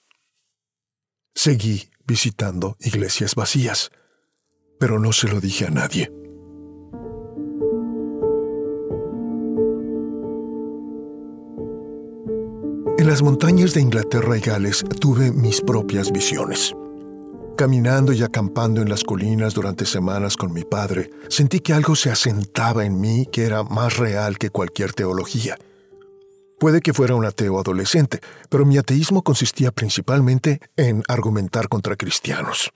Seguí 1.34 1.90
visitando 2.06 2.78
iglesias 2.80 3.34
vacías 3.34 3.90
pero 4.80 4.98
no 4.98 5.12
se 5.12 5.28
lo 5.28 5.40
dije 5.40 5.66
a 5.66 5.70
nadie. 5.70 6.12
En 12.98 13.08
las 13.08 13.22
montañas 13.22 13.74
de 13.74 13.82
Inglaterra 13.82 14.38
y 14.38 14.42
Gales 14.42 14.84
tuve 15.00 15.32
mis 15.32 15.62
propias 15.62 16.12
visiones. 16.12 16.76
Caminando 17.58 18.14
y 18.14 18.24
acampando 18.24 18.82
en 18.82 18.90
las 18.90 19.04
colinas 19.04 19.54
durante 19.54 19.86
semanas 19.86 20.38
con 20.38 20.54
mi 20.54 20.64
padre, 20.64 21.10
sentí 21.28 21.60
que 21.60 21.74
algo 21.74 21.96
se 21.96 22.10
asentaba 22.10 22.86
en 22.86 23.00
mí 23.00 23.26
que 23.32 23.44
era 23.44 23.64
más 23.64 23.98
real 23.98 24.38
que 24.38 24.50
cualquier 24.50 24.94
teología. 24.94 25.58
Puede 26.60 26.82
que 26.82 26.94
fuera 26.94 27.16
un 27.16 27.26
ateo 27.26 27.60
adolescente, 27.60 28.20
pero 28.50 28.66
mi 28.66 28.78
ateísmo 28.78 29.24
consistía 29.24 29.72
principalmente 29.72 30.60
en 30.76 31.04
argumentar 31.08 31.70
contra 31.70 31.96
cristianos. 31.96 32.70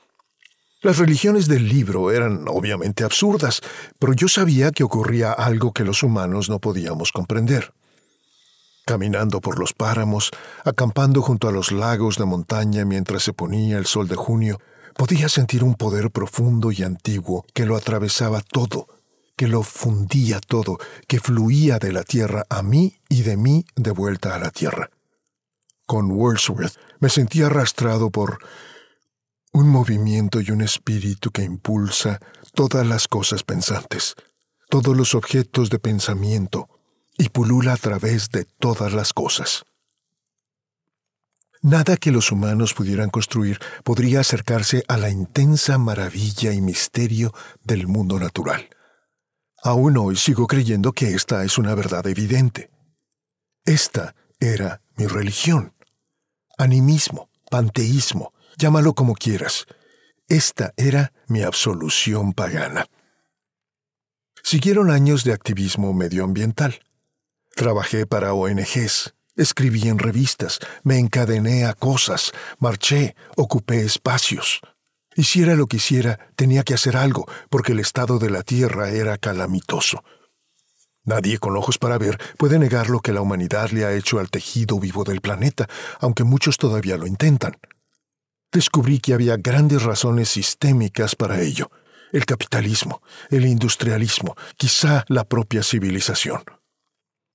Las 0.83 0.97
religiones 0.97 1.47
del 1.47 1.69
libro 1.69 2.11
eran 2.11 2.43
obviamente 2.49 3.05
absurdas, 3.05 3.61
pero 3.99 4.11
yo 4.11 4.27
sabía 4.27 4.71
que 4.71 4.83
ocurría 4.83 5.31
algo 5.31 5.71
que 5.71 5.85
los 5.85 6.03
humanos 6.03 6.49
no 6.49 6.59
podíamos 6.59 7.13
comprender. 7.13 7.73
Caminando 8.85 9.39
por 9.39 9.59
los 9.59 9.71
páramos, 9.71 10.31
acampando 10.65 11.21
junto 11.21 11.47
a 11.47 11.53
los 11.53 11.71
lagos 11.71 12.17
de 12.17 12.25
montaña 12.25 12.83
mientras 12.83 13.23
se 13.23 13.31
ponía 13.31 13.77
el 13.77 13.85
sol 13.85 14.09
de 14.09 14.17
junio, 14.17 14.59
podía 14.97 15.29
sentir 15.29 15.63
un 15.63 15.75
poder 15.75 16.11
profundo 16.11 16.69
y 16.69 16.83
antiguo 16.83 17.45
que 17.53 17.65
lo 17.65 17.77
atravesaba 17.77 18.41
todo, 18.41 18.87
que 19.37 19.47
lo 19.47 19.63
fundía 19.63 20.41
todo, 20.41 20.79
que 21.07 21.21
fluía 21.21 21.79
de 21.79 21.93
la 21.93 22.03
tierra 22.03 22.43
a 22.49 22.61
mí 22.61 22.99
y 23.07 23.21
de 23.21 23.37
mí 23.37 23.65
de 23.77 23.91
vuelta 23.91 24.35
a 24.35 24.39
la 24.39 24.51
tierra. 24.51 24.89
Con 25.85 26.11
Wordsworth 26.11 26.75
me 26.99 27.07
sentí 27.07 27.41
arrastrado 27.41 28.09
por 28.09 28.39
un 29.53 29.69
movimiento 29.69 30.41
y 30.41 30.49
un 30.51 30.61
espíritu 30.61 31.31
que 31.31 31.43
impulsa 31.43 32.19
todas 32.53 32.85
las 32.85 33.07
cosas 33.07 33.43
pensantes, 33.43 34.15
todos 34.69 34.97
los 34.97 35.13
objetos 35.13 35.69
de 35.69 35.79
pensamiento, 35.79 36.67
y 37.17 37.29
pulula 37.29 37.73
a 37.73 37.77
través 37.77 38.29
de 38.31 38.45
todas 38.45 38.93
las 38.93 39.13
cosas. 39.13 39.63
Nada 41.61 41.95
que 41.95 42.11
los 42.11 42.31
humanos 42.31 42.73
pudieran 42.73 43.11
construir 43.11 43.59
podría 43.83 44.19
acercarse 44.19 44.83
a 44.87 44.97
la 44.97 45.09
intensa 45.09 45.77
maravilla 45.77 46.51
y 46.51 46.59
misterio 46.59 47.31
del 47.63 47.87
mundo 47.87 48.19
natural. 48.19 48.67
Aún 49.61 49.95
hoy 49.97 50.17
sigo 50.17 50.47
creyendo 50.47 50.91
que 50.91 51.13
esta 51.13 51.45
es 51.45 51.57
una 51.57 51.73
verdad 51.75 52.05
evidente. 52.07 52.69
Esta 53.63 54.15
era 54.39 54.81
mi 54.97 55.05
religión. 55.05 55.73
Animismo, 56.57 57.29
panteísmo, 57.49 58.32
Llámalo 58.57 58.93
como 58.93 59.15
quieras. 59.15 59.65
Esta 60.27 60.73
era 60.77 61.13
mi 61.27 61.41
absolución 61.43 62.33
pagana. 62.33 62.85
Siguieron 64.41 64.91
años 64.91 65.23
de 65.23 65.33
activismo 65.33 65.93
medioambiental. 65.93 66.79
Trabajé 67.55 68.05
para 68.05 68.33
ONGs, 68.33 69.13
escribí 69.35 69.87
en 69.87 69.99
revistas, 69.99 70.59
me 70.83 70.97
encadené 70.97 71.65
a 71.65 71.73
cosas, 71.73 72.31
marché, 72.59 73.15
ocupé 73.35 73.81
espacios. 73.81 74.61
Hiciera 75.15 75.55
lo 75.55 75.67
que 75.67 75.77
hiciera, 75.77 76.19
tenía 76.35 76.63
que 76.63 76.73
hacer 76.73 76.97
algo, 76.97 77.25
porque 77.49 77.73
el 77.73 77.79
estado 77.79 78.17
de 78.17 78.31
la 78.31 78.43
Tierra 78.43 78.89
era 78.89 79.17
calamitoso. 79.17 80.03
Nadie 81.05 81.37
con 81.37 81.55
ojos 81.55 81.77
para 81.77 81.97
ver 81.97 82.19
puede 82.37 82.57
negar 82.59 82.89
lo 82.89 83.01
que 83.01 83.11
la 83.11 83.21
humanidad 83.21 83.69
le 83.71 83.85
ha 83.85 83.93
hecho 83.93 84.19
al 84.19 84.29
tejido 84.29 84.79
vivo 84.79 85.03
del 85.03 85.21
planeta, 85.21 85.67
aunque 85.99 86.23
muchos 86.23 86.57
todavía 86.57 86.97
lo 86.97 87.07
intentan 87.07 87.57
descubrí 88.53 88.99
que 88.99 89.13
había 89.13 89.35
grandes 89.37 89.83
razones 89.83 90.29
sistémicas 90.29 91.15
para 91.15 91.41
ello. 91.41 91.69
El 92.11 92.25
capitalismo, 92.25 93.01
el 93.29 93.45
industrialismo, 93.45 94.35
quizá 94.55 95.03
la 95.09 95.23
propia 95.23 95.63
civilización. 95.63 96.43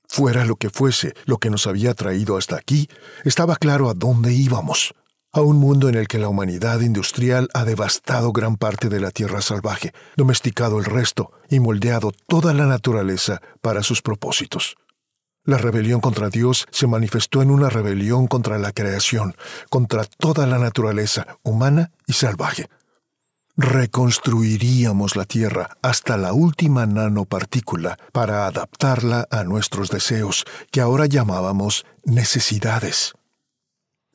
Fuera 0.09 0.47
lo 0.47 0.57
que 0.57 0.71
fuese 0.71 1.15
lo 1.27 1.39
que 1.39 1.51
nos 1.51 1.67
había 1.67 1.93
traído 1.95 2.39
hasta 2.39 2.57
aquí, 2.57 2.89
estaba 3.25 3.57
claro 3.57 3.91
a 3.91 3.95
dónde 3.95 4.33
íbamos, 4.33 4.95
a 5.33 5.43
un 5.43 5.59
mundo 5.59 5.89
en 5.89 5.97
el 5.97 6.09
que 6.09 6.19
la 6.19 6.29
humanidad 6.29 6.81
industrial 6.81 7.49
ha 7.53 7.65
devastado 7.65 8.33
gran 8.33 8.57
parte 8.57 8.89
de 8.89 9.01
la 9.01 9.11
tierra 9.11 9.43
salvaje, 9.43 9.93
domesticado 10.17 10.79
el 10.79 10.87
resto 10.87 11.33
y 11.51 11.61
moldeado 11.61 12.13
toda 12.27 12.55
la 12.55 12.67
naturaleza 12.67 13.43
para 13.61 13.83
sus 13.83 14.01
propósitos. 14.01 14.77
La 15.49 15.57
rebelión 15.57 16.03
contra 16.03 16.29
Dios 16.29 16.67
se 16.71 16.87
manifestó 16.87 17.41
en 17.41 17.51
una 17.51 17.71
rebelión 17.71 18.27
contra 18.27 18.59
la 18.59 18.71
creación, 18.71 19.35
contra 19.71 20.05
toda 20.05 20.47
la 20.47 20.59
naturaleza 20.59 21.39
humana 21.43 21.91
y 22.07 22.13
salvaje. 22.13 22.69
Reconstruiríamos 23.57 25.17
la 25.17 25.25
Tierra 25.25 25.71
hasta 25.81 26.19
la 26.19 26.35
última 26.35 26.85
nanopartícula 26.85 27.97
para 28.13 28.47
adaptarla 28.47 29.27
a 29.31 29.43
nuestros 29.45 29.89
deseos, 29.89 30.45
que 30.71 30.83
ahora 30.83 31.07
llamábamos 31.07 31.87
necesidades. 32.05 33.15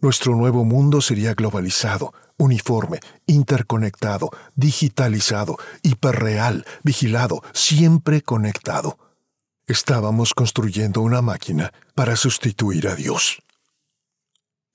Nuestro 0.01 0.35
nuevo 0.35 0.65
mundo 0.65 1.01
sería 1.01 1.33
globalizado, 1.33 2.13
uniforme, 2.37 2.99
interconectado, 3.25 4.29
digitalizado, 4.53 5.57
hiperreal, 5.81 6.63
vigilado, 6.83 7.41
siempre 7.53 8.21
conectado. 8.21 8.99
Estábamos 9.67 10.33
construyendo 10.33 10.99
una 10.99 11.21
máquina 11.21 11.71
para 11.95 12.17
sustituir 12.17 12.89
a 12.89 12.95
Dios. 12.95 13.41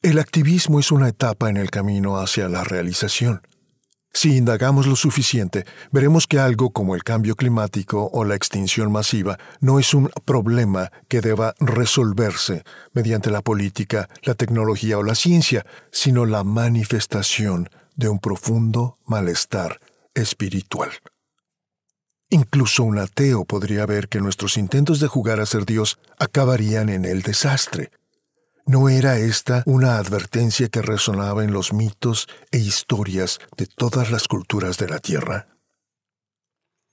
El 0.01 0.19
activismo 0.19 0.81
es 0.81 0.91
una 0.91 1.09
etapa 1.09 1.51
en 1.51 1.59
el 1.59 1.71
camino 1.71 2.19
hacia 2.19 2.49
la 2.49 2.65
realización. 2.65 3.43
Si 4.15 4.35
indagamos 4.39 4.87
lo 4.87 4.97
suficiente, 4.97 5.67
veremos 5.93 6.27
que 6.27 6.39
algo 6.39 6.71
como 6.71 6.95
el 6.95 7.05
cambio 7.05 7.37
climático 7.37 8.09
o 8.11 8.25
la 8.25 8.35
extinción 8.35 8.91
masiva 8.91 9.39
no 9.61 9.79
es 9.79 9.93
un 9.93 10.09
problema 10.25 10.91
que 11.09 11.21
deba 11.21 11.55
resolverse 11.61 12.65
mediante 12.95 13.31
la 13.31 13.43
política, 13.43 14.09
la 14.23 14.35
tecnología 14.35 14.97
o 14.97 15.03
la 15.03 15.15
ciencia, 15.15 15.67
sino 15.93 16.25
la 16.25 16.45
manifestación 16.45 17.69
de 17.95 18.09
un 18.09 18.21
profundo 18.21 18.97
malestar 19.05 19.81
espiritual. 20.15 20.91
Incluso 22.31 22.83
un 22.83 22.99
ateo 22.99 23.45
podría 23.45 23.87
ver 23.87 24.09
que 24.09 24.21
nuestros 24.21 24.59
intentos 24.59 25.01
de 25.01 25.09
jugar 25.09 25.41
a 25.41 25.47
ser 25.47 25.65
Dios 25.65 25.99
acabarían 26.19 26.91
en 26.91 27.07
el 27.07 27.23
desastre. 27.23 27.91
¿No 28.67 28.91
era 28.91 29.19
esta 29.19 29.63
una 29.65 29.97
advertencia 29.97 30.69
que 30.69 30.83
resonaba 30.83 31.43
en 31.43 31.53
los 31.55 31.73
mitos 31.73 32.29
e 32.51 32.59
historias 32.59 33.39
de 33.57 33.65
todas 33.65 34.11
las 34.11 34.29
culturas 34.29 34.77
de 34.77 34.89
la 34.89 34.99
Tierra? 34.99 35.49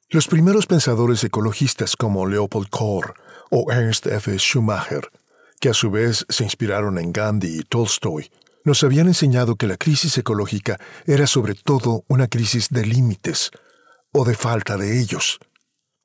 Los 0.09 0.27
primeros 0.27 0.67
pensadores 0.67 1.21
ecologistas 1.25 1.97
como 1.97 2.25
Leopold 2.27 2.69
Kohr 2.69 3.15
o 3.51 3.69
Ernst 3.73 4.07
F. 4.07 4.37
Schumacher, 4.39 5.09
que 5.59 5.67
a 5.67 5.73
su 5.73 5.91
vez 5.91 6.25
se 6.29 6.45
inspiraron 6.45 6.97
en 6.97 7.11
Gandhi 7.11 7.59
y 7.59 7.63
Tolstoy, 7.63 8.31
nos 8.63 8.83
habían 8.83 9.07
enseñado 9.07 9.57
que 9.57 9.67
la 9.67 9.75
crisis 9.75 10.17
ecológica 10.17 10.79
era 11.05 11.27
sobre 11.27 11.55
todo 11.55 12.05
una 12.07 12.29
crisis 12.29 12.69
de 12.69 12.85
límites, 12.85 13.51
o 14.17 14.23
de 14.23 14.35
falta 14.35 14.77
de 14.77 14.99
ellos. 14.99 15.39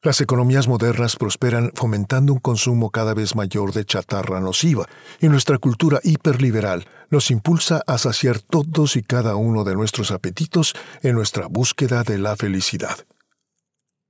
Las 0.02 0.20
economías 0.20 0.66
modernas 0.66 1.14
prosperan 1.14 1.72
fomentando 1.74 2.32
un 2.32 2.40
consumo 2.40 2.90
cada 2.90 3.14
vez 3.14 3.36
mayor 3.36 3.72
de 3.72 3.84
chatarra 3.84 4.40
nociva, 4.40 4.88
y 5.20 5.28
nuestra 5.28 5.58
cultura 5.58 6.00
hiperliberal 6.02 6.88
nos 7.10 7.30
impulsa 7.30 7.82
a 7.86 7.98
saciar 7.98 8.40
todos 8.40 8.96
y 8.96 9.02
cada 9.02 9.36
uno 9.36 9.62
de 9.62 9.74
nuestros 9.74 10.10
apetitos 10.10 10.74
en 11.02 11.14
nuestra 11.14 11.46
búsqueda 11.46 12.02
de 12.02 12.18
la 12.18 12.34
felicidad. 12.34 13.06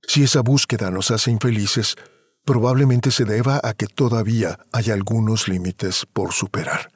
Si 0.07 0.23
esa 0.23 0.41
búsqueda 0.41 0.89
nos 0.89 1.11
hace 1.11 1.29
infelices, 1.29 1.95
probablemente 2.43 3.11
se 3.11 3.25
deba 3.25 3.59
a 3.63 3.73
que 3.73 3.85
todavía 3.85 4.57
hay 4.71 4.89
algunos 4.89 5.47
límites 5.47 6.07
por 6.11 6.33
superar. 6.33 6.91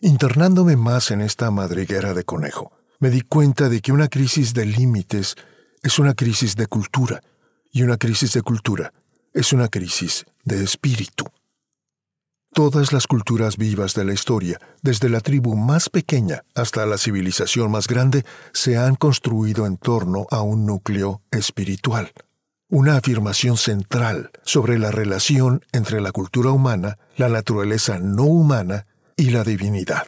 Internándome 0.00 0.76
más 0.76 1.10
en 1.10 1.22
esta 1.22 1.50
madriguera 1.50 2.14
de 2.14 2.24
conejo, 2.24 2.70
me 3.00 3.10
di 3.10 3.22
cuenta 3.22 3.68
de 3.68 3.80
que 3.80 3.92
una 3.92 4.08
crisis 4.08 4.54
de 4.54 4.66
límites 4.66 5.36
es 5.82 5.98
una 5.98 6.14
crisis 6.14 6.56
de 6.56 6.66
cultura, 6.66 7.20
y 7.72 7.82
una 7.82 7.96
crisis 7.96 8.32
de 8.32 8.42
cultura 8.42 8.92
es 9.34 9.52
una 9.52 9.68
crisis 9.68 10.26
de 10.44 10.62
espíritu. 10.62 11.24
Todas 12.52 12.92
las 12.92 13.06
culturas 13.06 13.56
vivas 13.56 13.94
de 13.94 14.04
la 14.04 14.12
historia, 14.12 14.60
desde 14.82 15.08
la 15.08 15.20
tribu 15.20 15.56
más 15.56 15.88
pequeña 15.88 16.44
hasta 16.54 16.84
la 16.84 16.98
civilización 16.98 17.70
más 17.70 17.88
grande, 17.88 18.26
se 18.52 18.76
han 18.76 18.94
construido 18.94 19.64
en 19.64 19.78
torno 19.78 20.26
a 20.30 20.42
un 20.42 20.66
núcleo 20.66 21.22
espiritual, 21.30 22.12
una 22.68 22.96
afirmación 22.96 23.56
central 23.56 24.30
sobre 24.44 24.78
la 24.78 24.90
relación 24.90 25.64
entre 25.72 26.02
la 26.02 26.12
cultura 26.12 26.50
humana, 26.50 26.98
la 27.16 27.30
naturaleza 27.30 27.98
no 27.98 28.24
humana 28.24 28.86
y 29.16 29.30
la 29.30 29.44
divinidad. 29.44 30.06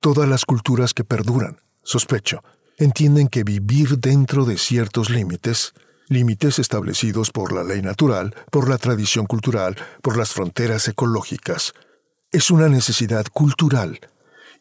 Todas 0.00 0.28
las 0.28 0.44
culturas 0.44 0.94
que 0.94 1.04
perduran, 1.04 1.60
sospecho, 1.84 2.42
entienden 2.84 3.28
que 3.28 3.44
vivir 3.44 3.98
dentro 3.98 4.44
de 4.44 4.58
ciertos 4.58 5.10
límites, 5.10 5.72
límites 6.08 6.58
establecidos 6.58 7.30
por 7.30 7.52
la 7.52 7.64
ley 7.64 7.82
natural, 7.82 8.34
por 8.50 8.68
la 8.68 8.78
tradición 8.78 9.26
cultural, 9.26 9.76
por 10.02 10.16
las 10.16 10.30
fronteras 10.30 10.88
ecológicas, 10.88 11.74
es 12.30 12.50
una 12.50 12.68
necesidad 12.68 13.26
cultural 13.32 14.00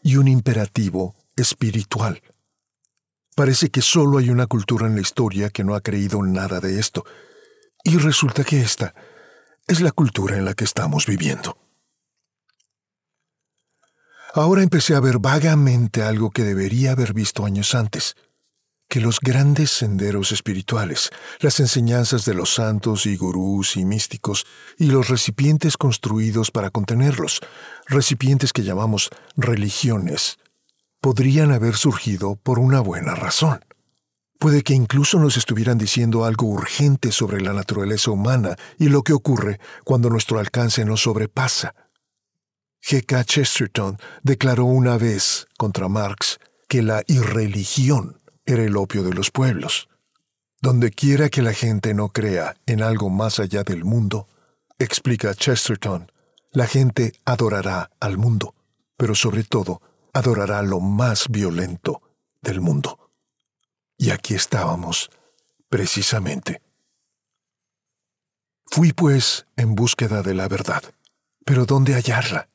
y 0.04 0.18
un 0.18 0.28
imperativo 0.28 1.16
espiritual. 1.36 2.22
Parece 3.36 3.70
que 3.70 3.82
solo 3.82 4.18
hay 4.18 4.30
una 4.30 4.48
cultura 4.48 4.88
en 4.88 4.96
la 4.96 5.02
historia 5.02 5.50
que 5.50 5.64
no 5.64 5.74
ha 5.74 5.82
creído 5.82 6.22
nada 6.22 6.60
de 6.60 6.80
esto, 6.80 7.06
y 7.84 7.98
resulta 7.98 8.44
que 8.44 8.62
esta 8.62 8.94
es 9.68 9.82
la 9.82 9.92
cultura 9.92 10.38
en 10.38 10.46
la 10.46 10.54
que 10.54 10.66
estamos 10.66 11.06
viviendo. 11.06 11.58
Ahora 14.34 14.64
empecé 14.64 14.96
a 14.96 15.02
ver 15.02 15.20
vagamente 15.20 16.04
algo 16.04 16.30
que 16.30 16.44
debería 16.44 16.94
haber 16.94 17.14
visto 17.14 17.46
años 17.46 17.76
antes, 17.76 18.16
que 18.88 19.02
los 19.02 19.20
grandes 19.20 19.72
senderos 19.72 20.32
espirituales, 20.32 21.10
las 21.40 21.60
enseñanzas 21.60 22.24
de 22.24 22.34
los 22.34 22.54
santos 22.54 23.06
y 23.06 23.18
gurús 23.18 23.76
y 23.76 23.84
místicos, 23.84 24.46
y 24.78 24.86
los 24.86 25.10
recipientes 25.10 25.76
construidos 25.76 26.50
para 26.50 26.70
contenerlos, 26.70 27.42
recipientes 27.88 28.54
que 28.54 28.64
llamamos 28.64 29.10
religiones, 29.36 30.38
podrían 31.02 31.52
haber 31.52 31.76
surgido 31.76 32.38
por 32.38 32.58
una 32.58 32.80
buena 32.80 33.16
razón. 33.16 33.60
Puede 34.40 34.62
que 34.64 34.74
incluso 34.74 35.20
nos 35.20 35.36
estuvieran 35.36 35.78
diciendo 35.78 36.24
algo 36.24 36.48
urgente 36.48 37.12
sobre 37.12 37.42
la 37.42 37.52
naturaleza 37.54 38.12
humana 38.12 38.56
y 38.80 38.88
lo 38.88 39.04
que 39.04 39.14
ocurre 39.14 39.60
cuando 39.84 40.10
nuestro 40.10 40.40
alcance 40.40 40.86
nos 40.86 41.02
sobrepasa. 41.02 41.76
G.K. 42.82 43.24
Chesterton 43.26 43.98
declaró 44.24 44.66
una 44.66 44.98
vez 44.98 45.48
contra 45.58 45.88
Marx 45.88 46.40
que 46.68 46.82
la 46.82 47.04
irreligión 47.08 48.20
era 48.46 48.64
el 48.64 48.76
opio 48.76 49.04
de 49.04 49.14
los 49.14 49.32
pueblos. 49.32 49.88
Donde 50.62 50.92
quiera 50.92 51.30
que 51.30 51.42
la 51.42 51.54
gente 51.54 51.94
no 51.94 52.10
crea 52.10 52.56
en 52.66 52.84
algo 52.84 53.10
más 53.10 53.40
allá 53.40 53.64
del 53.64 53.84
mundo, 53.84 54.28
explica 54.80 55.34
Chesterton, 55.34 56.12
la 56.52 56.68
gente 56.68 57.14
adorará 57.26 57.92
al 58.00 58.18
mundo, 58.18 58.56
pero 58.98 59.16
sobre 59.16 59.44
todo 59.44 59.82
adorará 60.14 60.62
lo 60.62 60.80
más 60.80 61.30
violento 61.30 62.02
del 62.42 62.62
mundo. 62.62 63.12
Y 63.98 64.10
aquí 64.10 64.34
estábamos, 64.34 65.10
precisamente. 65.70 66.62
Fui, 68.66 68.94
pues, 68.94 69.46
en 69.56 69.76
búsqueda 69.76 70.24
de 70.24 70.34
la 70.34 70.48
verdad. 70.48 70.84
Pero 71.46 71.66
¿dónde 71.66 71.94
hallarla? 71.94 72.51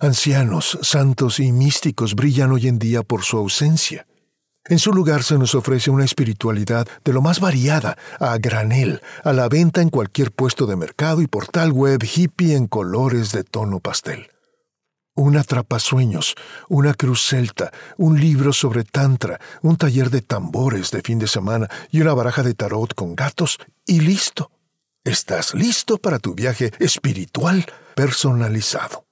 Ancianos, 0.00 0.78
santos 0.82 1.40
y 1.40 1.52
místicos 1.52 2.14
brillan 2.14 2.52
hoy 2.52 2.68
en 2.68 2.78
día 2.78 3.02
por 3.02 3.22
su 3.22 3.38
ausencia. 3.38 4.06
En 4.68 4.78
su 4.78 4.92
lugar 4.92 5.22
se 5.22 5.38
nos 5.38 5.54
ofrece 5.54 5.90
una 5.90 6.04
espiritualidad 6.04 6.86
de 7.04 7.12
lo 7.12 7.22
más 7.22 7.40
variada, 7.40 7.96
a 8.18 8.36
granel, 8.38 9.00
a 9.24 9.32
la 9.32 9.48
venta 9.48 9.80
en 9.80 9.90
cualquier 9.90 10.32
puesto 10.32 10.66
de 10.66 10.76
mercado 10.76 11.22
y 11.22 11.28
portal 11.28 11.72
web 11.72 12.02
hippie 12.02 12.56
en 12.56 12.66
colores 12.66 13.32
de 13.32 13.44
tono 13.44 13.80
pastel 13.80 14.28
un 15.16 15.36
atrapasueños, 15.36 16.34
una 16.68 16.94
cruz 16.94 17.26
celta, 17.26 17.72
un 17.96 18.20
libro 18.20 18.52
sobre 18.52 18.84
tantra, 18.84 19.40
un 19.62 19.76
taller 19.76 20.10
de 20.10 20.20
tambores 20.20 20.90
de 20.90 21.00
fin 21.00 21.18
de 21.18 21.26
semana 21.26 21.68
y 21.90 22.02
una 22.02 22.12
baraja 22.12 22.42
de 22.42 22.54
tarot 22.54 22.94
con 22.94 23.16
gatos 23.16 23.58
y 23.86 24.00
listo. 24.00 24.50
Estás 25.04 25.54
listo 25.54 25.98
para 25.98 26.18
tu 26.18 26.34
viaje 26.34 26.70
espiritual 26.78 27.64
personalizado. 27.94 29.05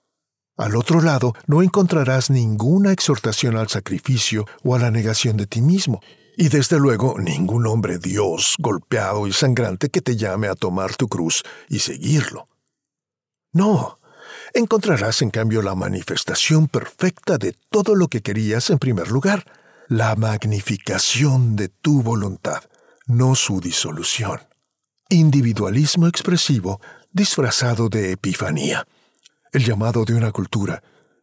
Al 0.57 0.77
otro 0.77 1.01
lado 1.01 1.35
no 1.47 1.63
encontrarás 1.63 2.31
ninguna 2.31 2.93
exhortación 2.93 3.57
al 3.57 3.69
sacrificio 3.69 4.47
o 4.63 4.75
a 4.77 4.79
la 4.79 4.91
negación 4.91 5.37
de 5.37 5.47
ti 5.47 5.61
mismo, 5.61 6.01
y 6.37 6.49
desde 6.49 6.79
luego 6.79 7.19
ningún 7.19 7.67
hombre 7.67 7.99
Dios 7.99 8.55
golpeado 8.59 9.27
y 9.27 9.33
sangrante 9.33 9.89
que 9.89 10.01
te 10.01 10.17
llame 10.17 10.49
a 10.49 10.55
tomar 10.55 10.95
tu 10.95 11.09
cruz 11.09 11.43
y 11.69 11.81
seguirlo. 11.81 12.47
No, 13.53 13.99
encontrarás 14.53 15.23
en 15.23 15.31
cambio 15.31 15.61
la 15.61 15.75
manifestación 15.75 16.69
perfecta 16.69 17.37
de 17.37 17.57
todo 17.71 17.97
lo 17.97 18.09
que 18.09 18.23
querías 18.23 18.71
en 18.71 18.79
primer 18.79 19.11
lugar, 19.11 19.45
la 19.89 20.15
magnificación 20.15 21.57
de 21.57 21.69
tu 21.69 22.03
voluntad, 22.03 22.63
no 23.07 23.35
su 23.35 23.61
disolución. 23.61 24.41
Individualismo 25.09 26.07
expresivo 26.07 26.81
disfrazado 27.13 27.89
de 27.89 28.13
epifanía, 28.13 28.87
el 29.55 29.65
llamado 29.65 30.05
de 30.05 30.15
una 30.15 30.33
cultura 30.33 30.83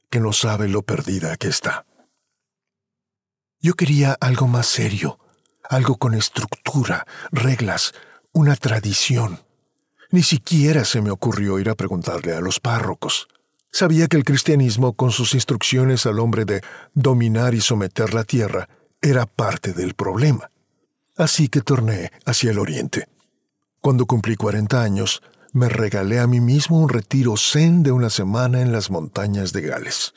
que 0.09 0.21
no 0.21 0.31
sabe 0.31 0.69
lo 0.69 0.83
perdida 0.83 1.35
que 1.35 1.49
está. 1.49 1.85
Yo 3.59 3.73
quería 3.73 4.17
algo 4.21 4.47
más 4.47 4.67
serio, 4.67 5.19
algo 5.69 5.97
con 5.97 6.13
estructura, 6.13 7.05
reglas, 7.31 7.93
una 8.31 8.55
tradición. 8.55 9.41
Ni 10.11 10.23
siquiera 10.23 10.85
se 10.85 11.01
me 11.01 11.11
ocurrió 11.11 11.59
ir 11.59 11.69
a 11.69 11.75
preguntarle 11.75 12.33
a 12.33 12.39
los 12.39 12.61
párrocos. 12.61 13.27
Sabía 13.69 14.07
que 14.07 14.15
el 14.15 14.23
cristianismo, 14.23 14.93
con 14.93 15.11
sus 15.11 15.33
instrucciones 15.33 16.05
al 16.05 16.19
hombre 16.19 16.45
de 16.45 16.61
dominar 16.93 17.53
y 17.53 17.59
someter 17.59 18.13
la 18.13 18.23
tierra, 18.23 18.69
era 19.01 19.25
parte 19.25 19.73
del 19.73 19.93
problema. 19.93 20.51
Así 21.17 21.49
que 21.49 21.59
torné 21.59 22.11
hacia 22.25 22.51
el 22.51 22.59
oriente. 22.59 23.09
Cuando 23.81 24.05
cumplí 24.05 24.37
40 24.37 24.81
años, 24.81 25.21
me 25.51 25.69
regalé 25.69 26.19
a 26.19 26.27
mí 26.27 26.39
mismo 26.39 26.79
un 26.79 26.89
retiro 26.89 27.35
zen 27.37 27.83
de 27.83 27.91
una 27.91 28.09
semana 28.09 28.61
en 28.61 28.71
las 28.71 28.89
montañas 28.89 29.53
de 29.53 29.61
Gales. 29.61 30.13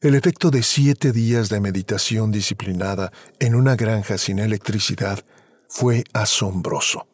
El 0.00 0.14
efecto 0.14 0.50
de 0.50 0.62
siete 0.62 1.12
días 1.12 1.48
de 1.48 1.60
meditación 1.60 2.32
disciplinada 2.32 3.12
en 3.38 3.54
una 3.54 3.76
granja 3.76 4.18
sin 4.18 4.38
electricidad 4.38 5.24
fue 5.68 6.04
asombroso 6.12 7.06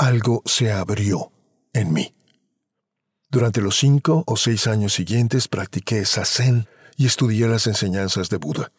algo 0.00 0.42
se 0.46 0.72
abrió 0.72 1.30
en 1.74 1.92
mí. 1.92 2.14
Durante 3.28 3.60
los 3.60 3.78
cinco 3.78 4.24
o 4.26 4.36
seis 4.36 4.66
años 4.66 4.94
siguientes 4.94 5.46
practiqué 5.46 6.06
Sazen 6.06 6.66
y 6.96 7.04
estudié 7.04 7.46
las 7.48 7.66
enseñanzas 7.66 8.30
de 8.30 8.38
Buda. 8.38 8.72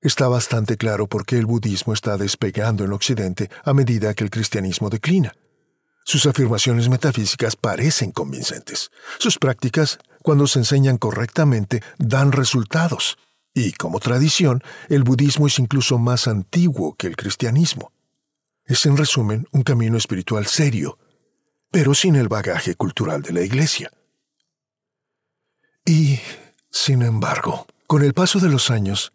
Está 0.00 0.28
bastante 0.28 0.78
claro 0.78 1.08
por 1.08 1.26
qué 1.26 1.36
el 1.36 1.44
budismo 1.44 1.92
está 1.92 2.16
despegando 2.16 2.84
en 2.84 2.92
Occidente 2.92 3.50
a 3.64 3.74
medida 3.74 4.14
que 4.14 4.24
el 4.24 4.30
cristianismo 4.30 4.88
declina. 4.88 5.34
Sus 6.10 6.26
afirmaciones 6.26 6.88
metafísicas 6.88 7.54
parecen 7.54 8.10
convincentes. 8.10 8.90
Sus 9.20 9.38
prácticas, 9.38 10.00
cuando 10.24 10.48
se 10.48 10.58
enseñan 10.58 10.98
correctamente, 10.98 11.84
dan 11.98 12.32
resultados. 12.32 13.16
Y, 13.54 13.74
como 13.74 14.00
tradición, 14.00 14.60
el 14.88 15.04
budismo 15.04 15.46
es 15.46 15.60
incluso 15.60 15.98
más 15.98 16.26
antiguo 16.26 16.96
que 16.96 17.06
el 17.06 17.14
cristianismo. 17.14 17.92
Es 18.64 18.86
en 18.86 18.96
resumen 18.96 19.46
un 19.52 19.62
camino 19.62 19.96
espiritual 19.96 20.46
serio, 20.46 20.98
pero 21.70 21.94
sin 21.94 22.16
el 22.16 22.26
bagaje 22.26 22.74
cultural 22.74 23.22
de 23.22 23.32
la 23.32 23.42
Iglesia. 23.42 23.92
Y, 25.84 26.18
sin 26.72 27.02
embargo, 27.02 27.68
con 27.86 28.02
el 28.02 28.14
paso 28.14 28.40
de 28.40 28.48
los 28.48 28.72
años, 28.72 29.12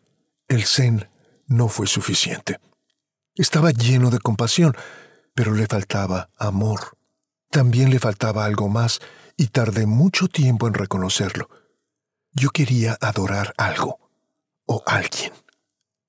el 0.48 0.64
Zen 0.64 1.10
no 1.46 1.68
fue 1.68 1.88
suficiente. 1.88 2.58
Estaba 3.36 3.72
lleno 3.72 4.12
de 4.12 4.20
compasión, 4.20 4.78
pero 5.36 5.54
le 5.54 5.68
faltaba 5.68 6.32
amor. 6.38 6.98
También 7.52 7.92
le 7.92 8.00
faltaba 8.00 8.46
algo 8.46 8.68
más 8.68 9.00
y 9.38 9.48
tardé 9.48 9.86
mucho 9.86 10.28
tiempo 10.28 10.68
en 10.68 10.74
reconocerlo. 10.74 11.50
Yo 12.32 12.50
quería 12.50 12.98
adorar 13.00 13.54
algo 13.58 14.00
o 14.66 14.82
alguien 14.88 15.32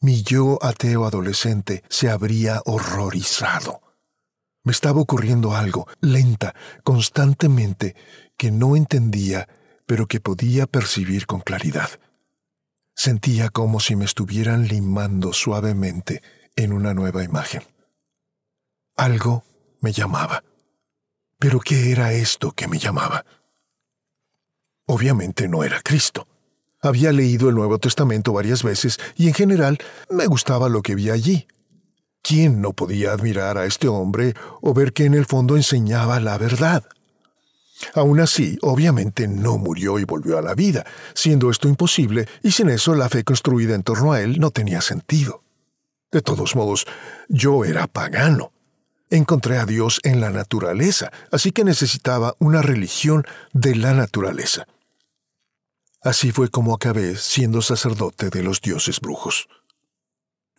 mi 0.06 0.22
yo 0.22 0.58
ateo 0.62 1.04
adolescente 1.04 1.82
se 1.88 2.10
habría 2.10 2.62
horrorizado. 2.64 3.80
Me 4.62 4.72
estaba 4.72 5.00
ocurriendo 5.00 5.56
algo, 5.56 5.88
lenta, 6.00 6.54
constantemente, 6.84 7.96
que 8.36 8.50
no 8.50 8.76
entendía, 8.76 9.48
pero 9.86 10.06
que 10.06 10.20
podía 10.20 10.66
percibir 10.66 11.26
con 11.26 11.40
claridad. 11.40 11.88
Sentía 12.94 13.48
como 13.48 13.80
si 13.80 13.96
me 13.96 14.04
estuvieran 14.04 14.68
limando 14.68 15.32
suavemente 15.32 16.22
en 16.56 16.72
una 16.72 16.94
nueva 16.94 17.24
imagen. 17.24 17.62
Algo 18.96 19.44
me 19.80 19.92
llamaba. 19.92 20.42
¿Pero 21.38 21.60
qué 21.60 21.92
era 21.92 22.14
esto 22.14 22.52
que 22.52 22.66
me 22.66 22.78
llamaba? 22.78 23.26
Obviamente 24.86 25.48
no 25.48 25.64
era 25.64 25.82
Cristo. 25.82 26.26
Había 26.80 27.12
leído 27.12 27.50
el 27.50 27.56
Nuevo 27.56 27.78
Testamento 27.78 28.32
varias 28.32 28.62
veces 28.62 28.98
y 29.14 29.28
en 29.28 29.34
general 29.34 29.78
me 30.08 30.26
gustaba 30.26 30.70
lo 30.70 30.80
que 30.80 30.94
vi 30.94 31.10
allí. 31.10 31.46
¿Quién 32.22 32.62
no 32.62 32.72
podía 32.72 33.12
admirar 33.12 33.58
a 33.58 33.66
este 33.66 33.86
hombre 33.86 34.34
o 34.62 34.72
ver 34.72 34.94
que 34.94 35.04
en 35.04 35.12
el 35.12 35.26
fondo 35.26 35.56
enseñaba 35.56 36.18
la 36.18 36.38
verdad? 36.38 36.84
Aún 37.94 38.20
así, 38.20 38.58
obviamente 38.62 39.28
no 39.28 39.58
murió 39.58 39.98
y 39.98 40.04
volvió 40.04 40.38
a 40.38 40.42
la 40.42 40.54
vida, 40.54 40.86
siendo 41.14 41.50
esto 41.50 41.68
imposible, 41.68 42.26
y 42.42 42.52
sin 42.52 42.70
eso 42.70 42.94
la 42.94 43.10
fe 43.10 43.24
construida 43.24 43.74
en 43.74 43.82
torno 43.82 44.12
a 44.12 44.22
él 44.22 44.40
no 44.40 44.50
tenía 44.50 44.80
sentido. 44.80 45.42
De 46.10 46.22
todos 46.22 46.56
modos, 46.56 46.86
yo 47.28 47.64
era 47.66 47.86
pagano. 47.86 48.52
Encontré 49.10 49.58
a 49.58 49.66
Dios 49.66 50.00
en 50.02 50.20
la 50.20 50.30
naturaleza, 50.30 51.12
así 51.30 51.52
que 51.52 51.64
necesitaba 51.64 52.34
una 52.38 52.60
religión 52.60 53.24
de 53.52 53.76
la 53.76 53.94
naturaleza. 53.94 54.66
Así 56.02 56.32
fue 56.32 56.48
como 56.50 56.74
acabé 56.74 57.16
siendo 57.16 57.62
sacerdote 57.62 58.30
de 58.30 58.42
los 58.42 58.60
dioses 58.60 59.00
brujos. 59.00 59.48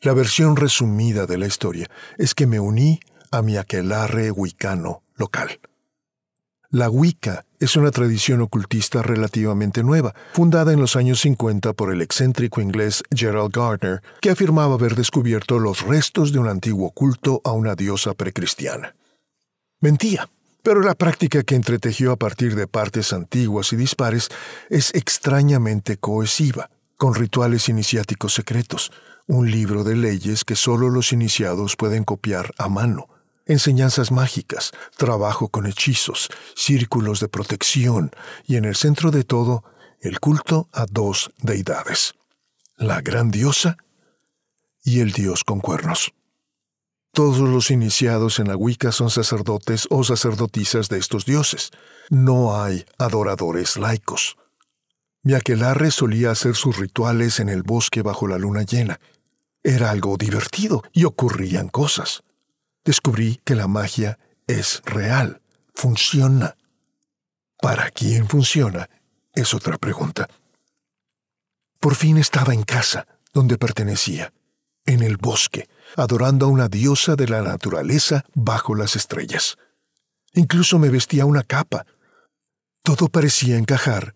La 0.01 0.13
versión 0.13 0.55
resumida 0.55 1.25
de 1.25 1.37
la 1.37 1.47
historia 1.47 1.89
es 2.17 2.35
que 2.35 2.47
me 2.47 2.59
uní 2.59 2.99
a 3.31 3.41
mi 3.41 3.57
aquelarre 3.57 4.31
wicano 4.31 5.03
local. 5.15 5.59
La 6.69 6.89
Wicca 6.89 7.45
es 7.59 7.75
una 7.75 7.91
tradición 7.91 8.41
ocultista 8.41 9.01
relativamente 9.01 9.83
nueva, 9.83 10.13
fundada 10.33 10.73
en 10.73 10.79
los 10.79 10.95
años 10.95 11.21
50 11.21 11.73
por 11.73 11.91
el 11.91 12.01
excéntrico 12.01 12.61
inglés 12.61 13.03
Gerald 13.13 13.51
Gardner, 13.51 14.01
que 14.21 14.29
afirmaba 14.29 14.75
haber 14.75 14.95
descubierto 14.95 15.59
los 15.59 15.81
restos 15.81 16.31
de 16.31 16.39
un 16.39 16.47
antiguo 16.47 16.91
culto 16.91 17.41
a 17.43 17.51
una 17.51 17.75
diosa 17.75 18.13
precristiana. 18.13 18.95
Mentía. 19.79 20.29
Pero 20.63 20.81
la 20.81 20.95
práctica 20.95 21.43
que 21.43 21.55
entretejió 21.55 22.11
a 22.11 22.17
partir 22.17 22.55
de 22.55 22.67
partes 22.67 23.13
antiguas 23.13 23.71
y 23.71 23.77
dispares 23.77 24.27
es 24.69 24.93
extrañamente 24.93 25.95
cohesiva, 25.95 26.69
con 26.97 27.15
rituales 27.15 27.69
iniciáticos 27.69 28.33
secretos, 28.33 28.91
un 29.27 29.49
libro 29.49 29.85
de 29.85 29.95
leyes 29.95 30.43
que 30.43 30.57
solo 30.57 30.89
los 30.89 31.13
iniciados 31.13 31.77
pueden 31.77 32.03
copiar 32.03 32.53
a 32.57 32.67
mano, 32.67 33.07
enseñanzas 33.47 34.11
mágicas, 34.11 34.71
trabajo 34.97 35.49
con 35.49 35.65
hechizos, 35.65 36.29
círculos 36.55 37.19
de 37.19 37.27
protección 37.27 38.11
y 38.45 38.57
en 38.57 38.65
el 38.65 38.75
centro 38.75 39.11
de 39.11 39.23
todo, 39.23 39.63
el 39.99 40.19
culto 40.19 40.69
a 40.71 40.85
dos 40.85 41.31
deidades, 41.41 42.13
la 42.77 43.01
gran 43.01 43.31
diosa 43.31 43.77
y 44.83 44.99
el 44.99 45.11
dios 45.11 45.43
con 45.43 45.59
cuernos. 45.59 46.13
Todos 47.13 47.49
los 47.49 47.71
iniciados 47.71 48.39
en 48.39 48.47
la 48.47 48.55
Wicca 48.55 48.91
son 48.91 49.09
sacerdotes 49.09 49.87
o 49.89 50.03
sacerdotisas 50.03 50.87
de 50.87 50.99
estos 50.99 51.25
dioses. 51.25 51.71
No 52.11 52.61
hay 52.61 52.85
adoradores 52.99 53.77
laicos. 53.77 54.37
Mi 55.23 55.33
aquelarre 55.33 55.89
solía 55.89 56.29
hacer 56.31 56.55
sus 56.55 56.77
rituales 56.77 57.39
en 57.39 57.49
el 57.49 57.63
bosque 57.63 58.03
bajo 58.03 58.27
la 58.27 58.37
luna 58.37 58.61
llena. 58.61 58.99
Era 59.63 59.89
algo 59.89 60.15
divertido 60.17 60.83
y 60.93 61.05
ocurrían 61.05 61.69
cosas. 61.69 62.23
Descubrí 62.87 63.41
que 63.43 63.53
la 63.53 63.67
magia 63.67 64.17
es 64.47 64.81
real, 64.85 65.41
funciona. 65.75 66.55
¿Para 67.61 67.91
quién 67.91 68.29
funciona? 68.29 68.89
Es 69.33 69.53
otra 69.53 69.77
pregunta. 69.77 70.29
Por 71.81 71.95
fin 71.95 72.17
estaba 72.17 72.53
en 72.53 72.63
casa, 72.63 73.05
donde 73.33 73.57
pertenecía, 73.57 74.31
en 74.85 75.03
el 75.03 75.17
bosque, 75.17 75.67
adorando 75.97 76.45
a 76.45 76.49
una 76.49 76.69
diosa 76.69 77.17
de 77.17 77.27
la 77.27 77.41
naturaleza 77.41 78.23
bajo 78.33 78.73
las 78.73 78.95
estrellas. 78.95 79.57
Incluso 80.33 80.79
me 80.79 80.87
vestía 80.87 81.25
una 81.25 81.43
capa. 81.43 81.85
Todo 82.83 83.09
parecía 83.09 83.57
encajar 83.57 84.13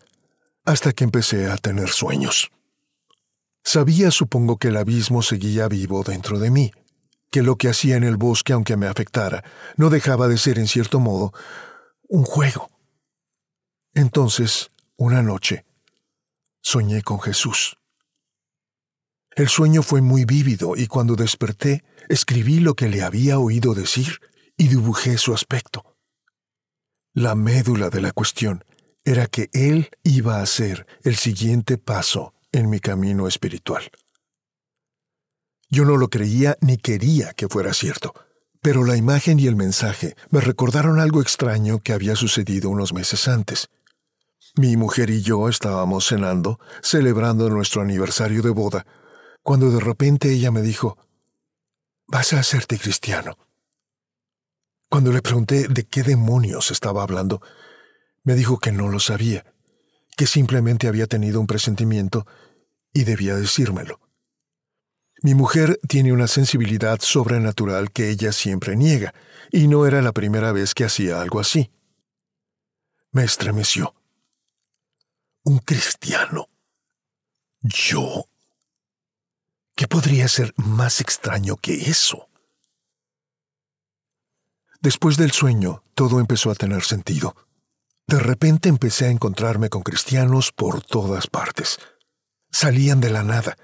hasta 0.64 0.94
que 0.94 1.04
empecé 1.04 1.50
a 1.50 1.58
tener 1.58 1.90
sueños. 1.90 2.50
Sabía, 3.62 4.10
supongo, 4.10 4.56
que 4.56 4.68
el 4.68 4.78
abismo 4.78 5.20
seguía 5.20 5.68
vivo 5.68 6.02
dentro 6.04 6.38
de 6.38 6.50
mí, 6.50 6.72
que 7.32 7.42
lo 7.42 7.56
que 7.56 7.68
hacía 7.68 7.96
en 7.96 8.04
el 8.04 8.18
bosque, 8.18 8.52
aunque 8.52 8.76
me 8.76 8.86
afectara, 8.86 9.42
no 9.76 9.88
dejaba 9.88 10.28
de 10.28 10.36
ser, 10.36 10.58
en 10.58 10.68
cierto 10.68 11.00
modo, 11.00 11.32
un 12.06 12.24
juego. 12.24 12.70
Entonces, 13.94 14.70
una 14.96 15.22
noche, 15.22 15.64
soñé 16.60 17.02
con 17.02 17.20
Jesús. 17.20 17.78
El 19.34 19.48
sueño 19.48 19.82
fue 19.82 20.02
muy 20.02 20.26
vívido 20.26 20.76
y 20.76 20.86
cuando 20.86 21.16
desperté, 21.16 21.84
escribí 22.10 22.60
lo 22.60 22.74
que 22.74 22.90
le 22.90 23.02
había 23.02 23.38
oído 23.38 23.72
decir 23.74 24.20
y 24.58 24.68
dibujé 24.68 25.16
su 25.16 25.32
aspecto. 25.32 25.96
La 27.14 27.34
médula 27.34 27.88
de 27.88 28.02
la 28.02 28.12
cuestión 28.12 28.62
era 29.04 29.26
que 29.26 29.48
Él 29.54 29.88
iba 30.04 30.42
a 30.42 30.46
ser 30.46 30.86
el 31.02 31.16
siguiente 31.16 31.78
paso 31.78 32.34
en 32.52 32.68
mi 32.68 32.78
camino 32.78 33.26
espiritual. 33.26 33.90
Yo 35.74 35.86
no 35.86 35.96
lo 35.96 36.10
creía 36.10 36.58
ni 36.60 36.76
quería 36.76 37.32
que 37.32 37.48
fuera 37.48 37.72
cierto, 37.72 38.12
pero 38.60 38.84
la 38.84 38.94
imagen 38.98 39.40
y 39.40 39.46
el 39.46 39.56
mensaje 39.56 40.14
me 40.28 40.42
recordaron 40.42 41.00
algo 41.00 41.22
extraño 41.22 41.78
que 41.78 41.94
había 41.94 42.14
sucedido 42.14 42.68
unos 42.68 42.92
meses 42.92 43.26
antes. 43.26 43.70
Mi 44.54 44.76
mujer 44.76 45.08
y 45.08 45.22
yo 45.22 45.48
estábamos 45.48 46.06
cenando, 46.06 46.60
celebrando 46.82 47.48
nuestro 47.48 47.80
aniversario 47.80 48.42
de 48.42 48.50
boda, 48.50 48.84
cuando 49.42 49.70
de 49.70 49.80
repente 49.80 50.30
ella 50.30 50.50
me 50.50 50.60
dijo, 50.60 50.98
Vas 52.06 52.34
a 52.34 52.40
hacerte 52.40 52.78
cristiano. 52.78 53.38
Cuando 54.90 55.10
le 55.10 55.22
pregunté 55.22 55.68
de 55.68 55.84
qué 55.84 56.02
demonios 56.02 56.70
estaba 56.70 57.02
hablando, 57.02 57.40
me 58.24 58.34
dijo 58.34 58.58
que 58.58 58.72
no 58.72 58.90
lo 58.90 59.00
sabía, 59.00 59.46
que 60.18 60.26
simplemente 60.26 60.86
había 60.86 61.06
tenido 61.06 61.40
un 61.40 61.46
presentimiento 61.46 62.26
y 62.92 63.04
debía 63.04 63.36
decírmelo. 63.36 64.00
Mi 65.22 65.34
mujer 65.34 65.78
tiene 65.88 66.12
una 66.12 66.26
sensibilidad 66.26 66.98
sobrenatural 67.00 67.92
que 67.92 68.10
ella 68.10 68.32
siempre 68.32 68.76
niega, 68.76 69.14
y 69.52 69.68
no 69.68 69.86
era 69.86 70.02
la 70.02 70.12
primera 70.12 70.50
vez 70.50 70.74
que 70.74 70.84
hacía 70.84 71.20
algo 71.20 71.38
así. 71.38 71.70
Me 73.12 73.24
estremeció 73.24 73.94
un 75.44 75.58
cristiano. 75.58 76.46
¿Yo? 77.60 78.26
¿Qué 79.74 79.86
podría 79.88 80.28
ser 80.28 80.52
más 80.56 81.00
extraño 81.00 81.56
que 81.56 81.74
eso? 81.90 82.28
Después 84.80 85.16
del 85.16 85.30
sueño, 85.30 85.82
todo 85.94 86.20
empezó 86.20 86.50
a 86.50 86.54
tener 86.54 86.82
sentido. 86.82 87.36
De 88.06 88.18
repente 88.18 88.68
empecé 88.68 89.06
a 89.06 89.10
encontrarme 89.10 89.68
con 89.68 89.82
cristianos 89.82 90.50
por 90.52 90.82
todas 90.82 91.28
partes. 91.28 91.78
Salían 92.50 93.00
de 93.00 93.10
la 93.10 93.22
nada, 93.22 93.56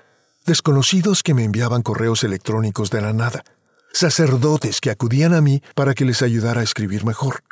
desconocidos 0.48 1.22
que 1.22 1.34
me 1.34 1.44
enviaban 1.44 1.82
correos 1.82 2.24
electrónicos 2.24 2.90
de 2.90 3.00
la 3.00 3.12
nada, 3.12 3.44
sacerdotes 3.92 4.80
que 4.80 4.90
acudían 4.90 5.32
a 5.32 5.40
mí 5.40 5.62
para 5.76 5.94
que 5.94 6.04
les 6.04 6.22
ayudara 6.22 6.62
a 6.62 6.64
escribir 6.64 7.04
mejor 7.04 7.44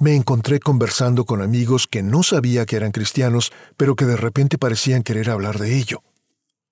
me 0.00 0.16
encontré 0.16 0.60
conversando 0.60 1.26
con 1.26 1.42
amigos 1.42 1.86
que 1.86 2.02
no 2.02 2.22
sabía 2.22 2.64
que 2.64 2.76
eran 2.76 2.90
cristianos, 2.90 3.52
pero 3.76 3.96
que 3.96 4.06
de 4.06 4.16
repente 4.16 4.56
parecían 4.56 5.02
querer 5.02 5.28
hablar 5.28 5.58
de 5.58 5.76
ello. 5.76 6.02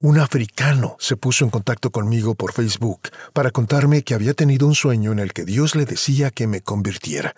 Un 0.01 0.19
africano 0.19 0.97
se 0.99 1.17
puso 1.17 1.45
en 1.45 1.51
contacto 1.51 1.91
conmigo 1.91 2.35
por 2.35 2.55
Facebook 2.55 3.11
para 3.35 3.51
contarme 3.51 4.03
que 4.03 4.15
había 4.15 4.33
tenido 4.33 4.67
un 4.67 4.75
sueño 4.75 5.13
en 5.13 5.19
el 5.19 5.35
que 5.35 5.45
Dios 5.45 5.75
le 5.75 5.85
decía 5.85 6.31
que 6.31 6.47
me 6.47 6.63
convirtiera. 6.63 7.37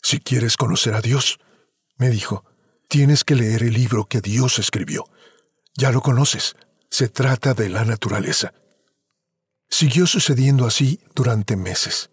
Si 0.00 0.20
quieres 0.20 0.56
conocer 0.56 0.94
a 0.94 1.00
Dios, 1.00 1.40
me 1.96 2.08
dijo, 2.08 2.44
tienes 2.86 3.24
que 3.24 3.34
leer 3.34 3.64
el 3.64 3.72
libro 3.72 4.04
que 4.04 4.20
Dios 4.20 4.60
escribió. 4.60 5.06
Ya 5.76 5.90
lo 5.90 6.02
conoces. 6.02 6.54
Se 6.90 7.08
trata 7.08 7.54
de 7.54 7.68
la 7.68 7.84
naturaleza. 7.84 8.52
Siguió 9.68 10.06
sucediendo 10.06 10.66
así 10.66 11.00
durante 11.14 11.56
meses. 11.56 12.10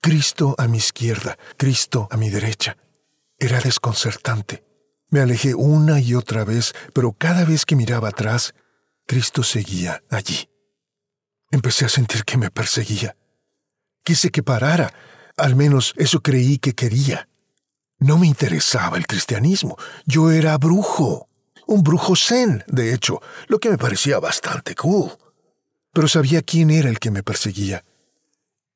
Cristo 0.00 0.54
a 0.58 0.68
mi 0.68 0.78
izquierda, 0.78 1.38
Cristo 1.56 2.06
a 2.10 2.16
mi 2.16 2.30
derecha. 2.30 2.76
Era 3.38 3.60
desconcertante. 3.60 4.64
Me 5.10 5.20
alejé 5.20 5.54
una 5.54 6.00
y 6.00 6.14
otra 6.14 6.44
vez, 6.44 6.74
pero 6.92 7.12
cada 7.12 7.44
vez 7.44 7.64
que 7.64 7.76
miraba 7.76 8.10
atrás, 8.10 8.54
Cristo 9.06 9.42
seguía 9.42 10.02
allí. 10.10 10.50
Empecé 11.50 11.86
a 11.86 11.88
sentir 11.88 12.24
que 12.24 12.36
me 12.36 12.50
perseguía. 12.50 13.16
Quise 14.04 14.30
que 14.30 14.42
parara, 14.42 14.92
al 15.36 15.56
menos 15.56 15.94
eso 15.96 16.20
creí 16.20 16.58
que 16.58 16.74
quería. 16.74 17.28
No 17.98 18.18
me 18.18 18.26
interesaba 18.26 18.98
el 18.98 19.06
cristianismo, 19.06 19.76
yo 20.04 20.30
era 20.30 20.56
brujo, 20.58 21.28
un 21.68 21.82
brujo 21.82 22.16
zen, 22.16 22.64
de 22.66 22.94
hecho, 22.94 23.20
lo 23.46 23.58
que 23.58 23.68
me 23.68 23.76
parecía 23.76 24.18
bastante 24.18 24.74
cool. 24.74 25.12
Pero 25.92 26.08
sabía 26.08 26.40
quién 26.40 26.70
era 26.70 26.88
el 26.88 26.98
que 26.98 27.10
me 27.10 27.22
perseguía 27.22 27.84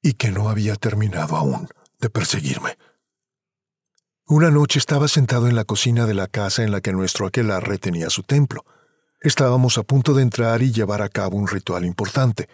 y 0.02 0.12
que 0.12 0.30
no 0.30 0.50
había 0.50 0.76
terminado 0.76 1.36
aún 1.36 1.68
de 1.98 2.10
perseguirme. 2.10 2.76
Una 4.26 4.50
noche 4.50 4.78
estaba 4.78 5.08
sentado 5.08 5.48
en 5.48 5.56
la 5.56 5.64
cocina 5.64 6.04
de 6.04 6.12
la 6.12 6.26
casa 6.26 6.64
en 6.64 6.70
la 6.70 6.82
que 6.82 6.92
nuestro 6.92 7.26
aquelarre 7.26 7.78
tenía 7.78 8.10
su 8.10 8.24
templo. 8.24 8.64
Estábamos 9.22 9.78
a 9.78 9.84
punto 9.84 10.12
de 10.12 10.22
entrar 10.22 10.62
y 10.62 10.70
llevar 10.70 11.00
a 11.00 11.08
cabo 11.08 11.38
un 11.38 11.48
ritual 11.48 11.86
importante. 11.86 12.46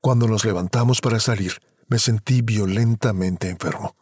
Cuando 0.00 0.28
nos 0.28 0.44
levantamos 0.44 1.00
para 1.00 1.20
salir, 1.20 1.54
me 1.88 1.98
sentí 1.98 2.42
violentamente 2.42 3.48
enfermo. 3.48 3.96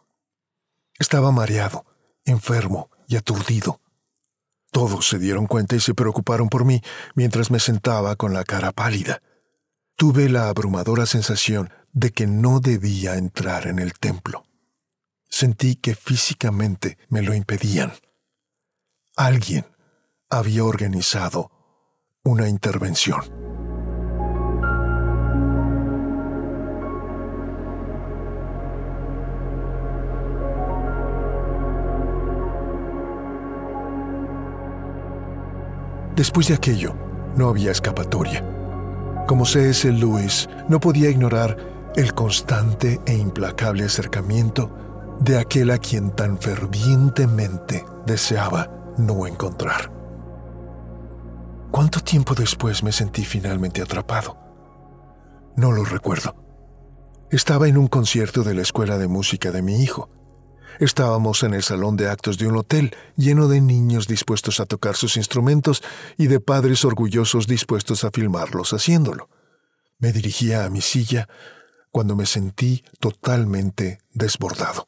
Estaba 0.99 1.31
mareado, 1.31 1.85
enfermo 2.25 2.89
y 3.07 3.15
aturdido. 3.15 3.79
Todos 4.73 5.07
se 5.07 5.19
dieron 5.19 5.45
cuenta 5.45 5.75
y 5.75 5.79
se 5.79 5.93
preocuparon 5.93 6.49
por 6.49 6.65
mí 6.65 6.81
mientras 7.13 7.51
me 7.51 7.59
sentaba 7.59 8.15
con 8.15 8.33
la 8.33 8.43
cara 8.43 8.71
pálida. 8.71 9.21
Tuve 9.95 10.29
la 10.29 10.49
abrumadora 10.49 11.05
sensación 11.05 11.69
de 11.91 12.09
que 12.09 12.25
no 12.25 12.59
debía 12.59 13.15
entrar 13.15 13.67
en 13.67 13.77
el 13.77 13.93
templo. 13.93 14.47
Sentí 15.29 15.75
que 15.75 15.93
físicamente 15.93 16.97
me 17.07 17.21
lo 17.21 17.35
impedían. 17.35 17.93
Alguien 19.15 19.67
había 20.27 20.63
organizado 20.63 21.51
una 22.23 22.49
intervención. 22.49 23.42
Después 36.15 36.47
de 36.47 36.53
aquello, 36.53 36.95
no 37.35 37.49
había 37.49 37.71
escapatoria. 37.71 38.45
Como 39.27 39.45
C.S. 39.45 39.91
Lewis, 39.91 40.47
no 40.69 40.79
podía 40.79 41.09
ignorar 41.09 41.57
el 41.95 42.13
constante 42.13 42.99
e 43.05 43.13
implacable 43.13 43.85
acercamiento 43.85 45.15
de 45.19 45.39
aquel 45.39 45.71
a 45.71 45.77
quien 45.77 46.11
tan 46.11 46.37
fervientemente 46.37 47.85
deseaba 48.05 48.69
no 48.97 49.25
encontrar. 49.25 49.91
¿Cuánto 51.71 51.99
tiempo 52.01 52.35
después 52.35 52.83
me 52.83 52.91
sentí 52.91 53.25
finalmente 53.25 53.81
atrapado? 53.81 54.37
No 55.55 55.71
lo 55.71 55.83
recuerdo. 55.83 56.35
Estaba 57.31 57.67
en 57.67 57.77
un 57.77 57.87
concierto 57.87 58.43
de 58.43 58.53
la 58.53 58.61
escuela 58.61 58.99
de 58.99 59.07
música 59.07 59.51
de 59.51 59.63
mi 59.63 59.81
hijo. 59.81 60.09
Estábamos 60.79 61.43
en 61.43 61.53
el 61.53 61.63
salón 61.63 61.95
de 61.97 62.09
actos 62.09 62.37
de 62.37 62.47
un 62.47 62.57
hotel 62.57 62.95
lleno 63.15 63.47
de 63.47 63.61
niños 63.61 64.07
dispuestos 64.07 64.59
a 64.59 64.65
tocar 64.65 64.95
sus 64.95 65.17
instrumentos 65.17 65.83
y 66.17 66.27
de 66.27 66.39
padres 66.39 66.83
orgullosos 66.83 67.47
dispuestos 67.47 68.03
a 68.03 68.11
filmarlos 68.11 68.73
haciéndolo. 68.73 69.29
Me 69.99 70.11
dirigía 70.11 70.65
a 70.65 70.69
mi 70.69 70.81
silla 70.81 71.29
cuando 71.91 72.15
me 72.15 72.25
sentí 72.25 72.83
totalmente 72.99 73.99
desbordado. 74.11 74.87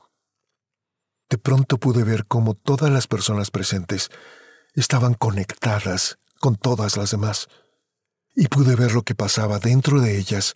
De 1.29 1.37
pronto 1.37 1.77
pude 1.77 2.03
ver 2.03 2.25
cómo 2.25 2.55
todas 2.55 2.91
las 2.91 3.07
personas 3.07 3.51
presentes 3.51 4.09
estaban 4.73 5.13
conectadas 5.13 6.17
con 6.39 6.55
todas 6.55 6.97
las 6.97 7.11
demás, 7.11 7.47
y 8.35 8.47
pude 8.47 8.75
ver 8.75 8.93
lo 8.93 9.03
que 9.03 9.15
pasaba 9.15 9.59
dentro 9.59 10.01
de 10.01 10.17
ellas 10.17 10.53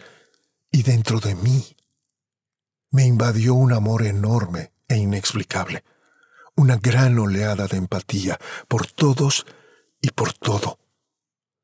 y 0.71 0.83
dentro 0.83 1.19
de 1.19 1.35
mí 1.35 1.75
me 2.91 3.05
invadió 3.05 3.53
un 3.53 3.71
amor 3.71 4.03
enorme 4.03 4.73
e 4.89 4.97
inexplicable, 4.97 5.85
una 6.55 6.75
gran 6.75 7.17
oleada 7.17 7.67
de 7.67 7.77
empatía 7.77 8.37
por 8.67 8.87
todos 8.87 9.45
y 10.01 10.09
por 10.11 10.33
todo. 10.33 10.79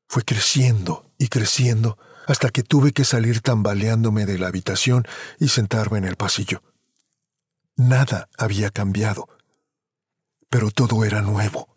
Fue 0.08 0.22
creciendo 0.22 1.12
y 1.18 1.28
creciendo 1.28 1.98
hasta 2.26 2.50
que 2.50 2.62
tuve 2.62 2.92
que 2.92 3.04
salir 3.04 3.40
tambaleándome 3.40 4.24
de 4.24 4.38
la 4.38 4.48
habitación 4.48 5.04
y 5.38 5.48
sentarme 5.48 5.98
en 5.98 6.04
el 6.04 6.16
pasillo. 6.16 6.62
Nada 7.76 8.28
había 8.38 8.70
cambiado, 8.70 9.28
pero 10.48 10.70
todo 10.70 11.04
era 11.04 11.20
nuevo. 11.20 11.76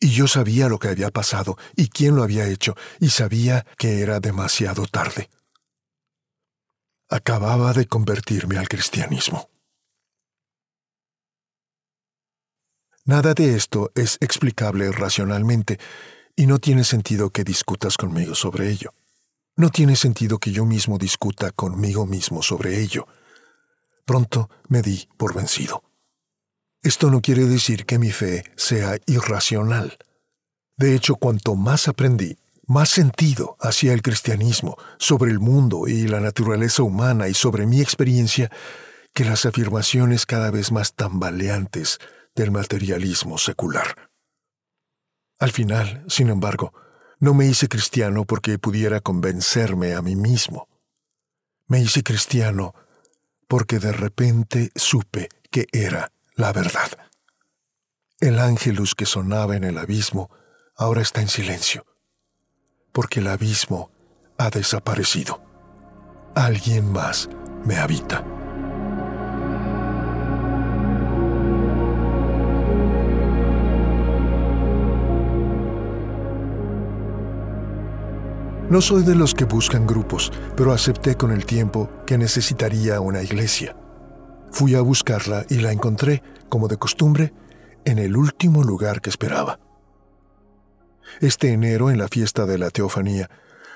Y 0.00 0.10
yo 0.10 0.26
sabía 0.26 0.68
lo 0.68 0.78
que 0.78 0.88
había 0.88 1.10
pasado 1.10 1.58
y 1.76 1.88
quién 1.88 2.16
lo 2.16 2.22
había 2.22 2.46
hecho, 2.46 2.74
y 2.98 3.10
sabía 3.10 3.66
que 3.76 4.00
era 4.00 4.18
demasiado 4.18 4.86
tarde. 4.86 5.28
Acababa 7.10 7.74
de 7.74 7.86
convertirme 7.86 8.56
al 8.56 8.68
cristianismo. 8.68 9.49
Nada 13.10 13.34
de 13.34 13.56
esto 13.56 13.90
es 13.96 14.18
explicable 14.20 14.92
racionalmente, 14.92 15.80
y 16.36 16.46
no 16.46 16.60
tiene 16.60 16.84
sentido 16.84 17.30
que 17.30 17.42
discutas 17.42 17.96
conmigo 17.96 18.36
sobre 18.36 18.70
ello. 18.70 18.94
No 19.56 19.70
tiene 19.70 19.96
sentido 19.96 20.38
que 20.38 20.52
yo 20.52 20.64
mismo 20.64 20.96
discuta 20.96 21.50
conmigo 21.50 22.06
mismo 22.06 22.40
sobre 22.40 22.80
ello. 22.80 23.08
Pronto 24.04 24.48
me 24.68 24.80
di 24.80 25.08
por 25.16 25.34
vencido. 25.34 25.82
Esto 26.84 27.10
no 27.10 27.20
quiere 27.20 27.46
decir 27.46 27.84
que 27.84 27.98
mi 27.98 28.12
fe 28.12 28.44
sea 28.54 28.96
irracional. 29.06 29.98
De 30.76 30.94
hecho, 30.94 31.16
cuanto 31.16 31.56
más 31.56 31.88
aprendí, 31.88 32.38
más 32.68 32.90
sentido 32.90 33.56
hacía 33.58 33.92
el 33.92 34.02
cristianismo 34.02 34.76
sobre 35.00 35.32
el 35.32 35.40
mundo 35.40 35.88
y 35.88 36.06
la 36.06 36.20
naturaleza 36.20 36.84
humana 36.84 37.26
y 37.26 37.34
sobre 37.34 37.66
mi 37.66 37.80
experiencia 37.80 38.52
que 39.12 39.24
las 39.24 39.46
afirmaciones 39.46 40.26
cada 40.26 40.52
vez 40.52 40.70
más 40.70 40.94
tambaleantes 40.94 41.98
del 42.34 42.50
materialismo 42.50 43.38
secular. 43.38 44.10
Al 45.38 45.52
final, 45.52 46.04
sin 46.08 46.28
embargo, 46.28 46.72
no 47.18 47.34
me 47.34 47.46
hice 47.46 47.68
cristiano 47.68 48.24
porque 48.24 48.58
pudiera 48.58 49.00
convencerme 49.00 49.94
a 49.94 50.02
mí 50.02 50.16
mismo. 50.16 50.68
Me 51.66 51.80
hice 51.80 52.02
cristiano 52.02 52.74
porque 53.46 53.78
de 53.78 53.92
repente 53.92 54.70
supe 54.74 55.28
que 55.50 55.66
era 55.72 56.12
la 56.34 56.52
verdad. 56.52 56.90
El 58.20 58.38
ángelus 58.38 58.94
que 58.94 59.06
sonaba 59.06 59.56
en 59.56 59.64
el 59.64 59.78
abismo 59.78 60.30
ahora 60.76 61.02
está 61.02 61.20
en 61.20 61.28
silencio, 61.28 61.84
porque 62.92 63.20
el 63.20 63.28
abismo 63.28 63.90
ha 64.38 64.50
desaparecido. 64.50 65.42
Alguien 66.34 66.90
más 66.90 67.28
me 67.64 67.76
habita. 67.76 68.39
No 78.70 78.80
soy 78.80 79.02
de 79.02 79.16
los 79.16 79.34
que 79.34 79.46
buscan 79.46 79.84
grupos, 79.84 80.30
pero 80.56 80.72
acepté 80.72 81.16
con 81.16 81.32
el 81.32 81.44
tiempo 81.44 81.90
que 82.06 82.16
necesitaría 82.16 83.00
una 83.00 83.20
iglesia. 83.20 83.76
Fui 84.52 84.76
a 84.76 84.80
buscarla 84.80 85.44
y 85.50 85.56
la 85.56 85.72
encontré, 85.72 86.22
como 86.48 86.68
de 86.68 86.76
costumbre, 86.76 87.34
en 87.84 87.98
el 87.98 88.16
último 88.16 88.62
lugar 88.62 89.00
que 89.00 89.10
esperaba. 89.10 89.58
Este 91.20 91.52
enero, 91.52 91.90
en 91.90 91.98
la 91.98 92.06
fiesta 92.06 92.46
de 92.46 92.58
la 92.58 92.70
Teofanía, 92.70 93.28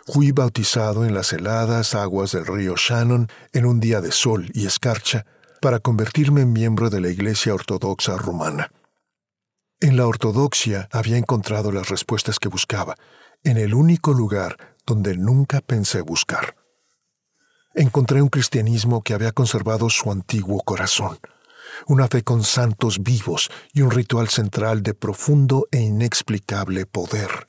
fui 0.06 0.30
bautizado 0.30 1.04
en 1.04 1.12
las 1.12 1.32
heladas 1.32 1.96
aguas 1.96 2.30
del 2.30 2.46
río 2.46 2.76
Shannon 2.76 3.26
en 3.52 3.66
un 3.66 3.80
día 3.80 4.00
de 4.00 4.12
sol 4.12 4.48
y 4.54 4.64
escarcha 4.64 5.26
para 5.60 5.80
convertirme 5.80 6.42
en 6.42 6.52
miembro 6.52 6.88
de 6.88 7.00
la 7.00 7.08
Iglesia 7.08 7.52
Ortodoxa 7.52 8.16
Romana. 8.16 8.70
En 9.80 9.96
la 9.96 10.06
ortodoxia 10.06 10.88
había 10.92 11.16
encontrado 11.16 11.72
las 11.72 11.88
respuestas 11.88 12.38
que 12.38 12.48
buscaba, 12.48 12.94
en 13.42 13.56
el 13.56 13.74
único 13.74 14.12
lugar 14.12 14.73
donde 14.86 15.16
nunca 15.16 15.60
pensé 15.60 16.00
buscar. 16.00 16.56
Encontré 17.74 18.22
un 18.22 18.28
cristianismo 18.28 19.02
que 19.02 19.14
había 19.14 19.32
conservado 19.32 19.90
su 19.90 20.10
antiguo 20.12 20.62
corazón, 20.62 21.18
una 21.86 22.06
fe 22.06 22.22
con 22.22 22.44
santos 22.44 23.02
vivos 23.02 23.50
y 23.72 23.82
un 23.82 23.90
ritual 23.90 24.28
central 24.28 24.82
de 24.82 24.94
profundo 24.94 25.66
e 25.72 25.80
inexplicable 25.80 26.86
poder. 26.86 27.48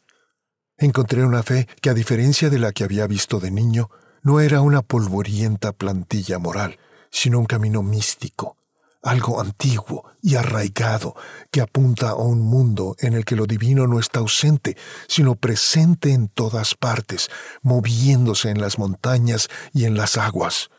Encontré 0.77 1.23
una 1.23 1.43
fe 1.43 1.67
que, 1.81 1.89
a 1.89 1.93
diferencia 1.93 2.49
de 2.49 2.59
la 2.59 2.71
que 2.71 2.83
había 2.83 3.07
visto 3.07 3.39
de 3.39 3.51
niño, 3.51 3.89
no 4.23 4.39
era 4.39 4.61
una 4.61 4.81
polvorienta 4.81 5.71
plantilla 5.71 6.39
moral, 6.39 6.79
sino 7.11 7.39
un 7.39 7.45
camino 7.45 7.83
místico, 7.83 8.57
algo 9.05 9.39
antiguo 9.39 10.03
y 10.21 10.35
arraigado 10.35 11.15
que 11.51 11.61
apunta 11.61 12.09
a 12.09 12.15
un 12.15 12.41
mundo 12.41 12.95
en 12.99 13.13
el 13.13 13.23
que 13.23 13.35
lo 13.35 13.45
divino 13.45 13.85
no 13.85 13.99
está 13.99 14.19
ausente, 14.19 14.75
sino 15.07 15.35
presente 15.35 16.11
en 16.11 16.27
todas 16.27 16.73
partes, 16.73 17.29
moviéndose 17.61 18.49
en 18.49 18.59
las 18.59 18.79
montañas 18.79 19.47
y 19.73 19.85
en 19.85 19.95
las 19.95 20.17
aguas. 20.17 20.69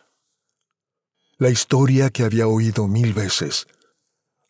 La 1.38 1.50
historia 1.50 2.10
que 2.10 2.24
había 2.24 2.48
oído 2.48 2.88
mil 2.88 3.14
veces 3.14 3.68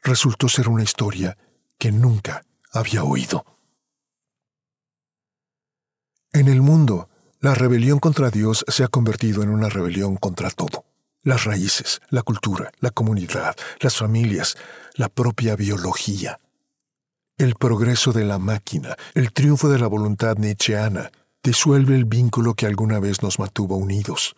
resultó 0.03 0.49
ser 0.49 0.71
una 0.71 0.83
historia 0.83 1.37
que 1.79 1.93
nunca 1.93 2.47
había 2.73 3.05
oído. 3.05 3.45
En 6.33 6.49
el 6.49 6.63
mundo, 6.63 7.11
la 7.41 7.55
rebelión 7.55 7.99
contra 7.99 8.31
Dios 8.31 8.65
se 8.69 8.85
ha 8.85 8.89
convertido 8.89 9.43
en 9.43 9.51
una 9.51 9.69
rebelión 9.69 10.17
contra 10.17 10.49
todo 10.51 10.87
las 11.27 11.43
raíces, 11.43 12.01
la 12.09 12.23
cultura, 12.23 12.71
la 12.79 12.93
comunidad, 12.93 13.57
las 13.81 13.97
familias, 13.97 14.57
la 14.95 15.09
propia 15.09 15.57
biología. 15.57 16.39
El 17.37 17.57
progreso 17.57 18.13
de 18.13 18.25
la 18.25 18.39
máquina, 18.39 18.95
el 19.13 19.33
triunfo 19.33 19.69
de 19.69 19.81
la 19.81 19.89
voluntad 19.89 20.37
nietzscheana, 20.37 21.11
disuelve 21.43 21.97
el 21.97 22.05
vínculo 22.05 22.55
que 22.55 22.67
alguna 22.67 23.01
vez 23.01 23.25
nos 23.25 23.41
mantuvo 23.41 23.77
unidos. 23.77 24.37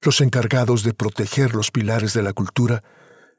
Los 0.00 0.22
encargados 0.22 0.84
de 0.84 0.94
proteger 0.94 1.54
los 1.54 1.70
pilares 1.70 2.14
de 2.14 2.22
la 2.22 2.32
cultura 2.32 2.82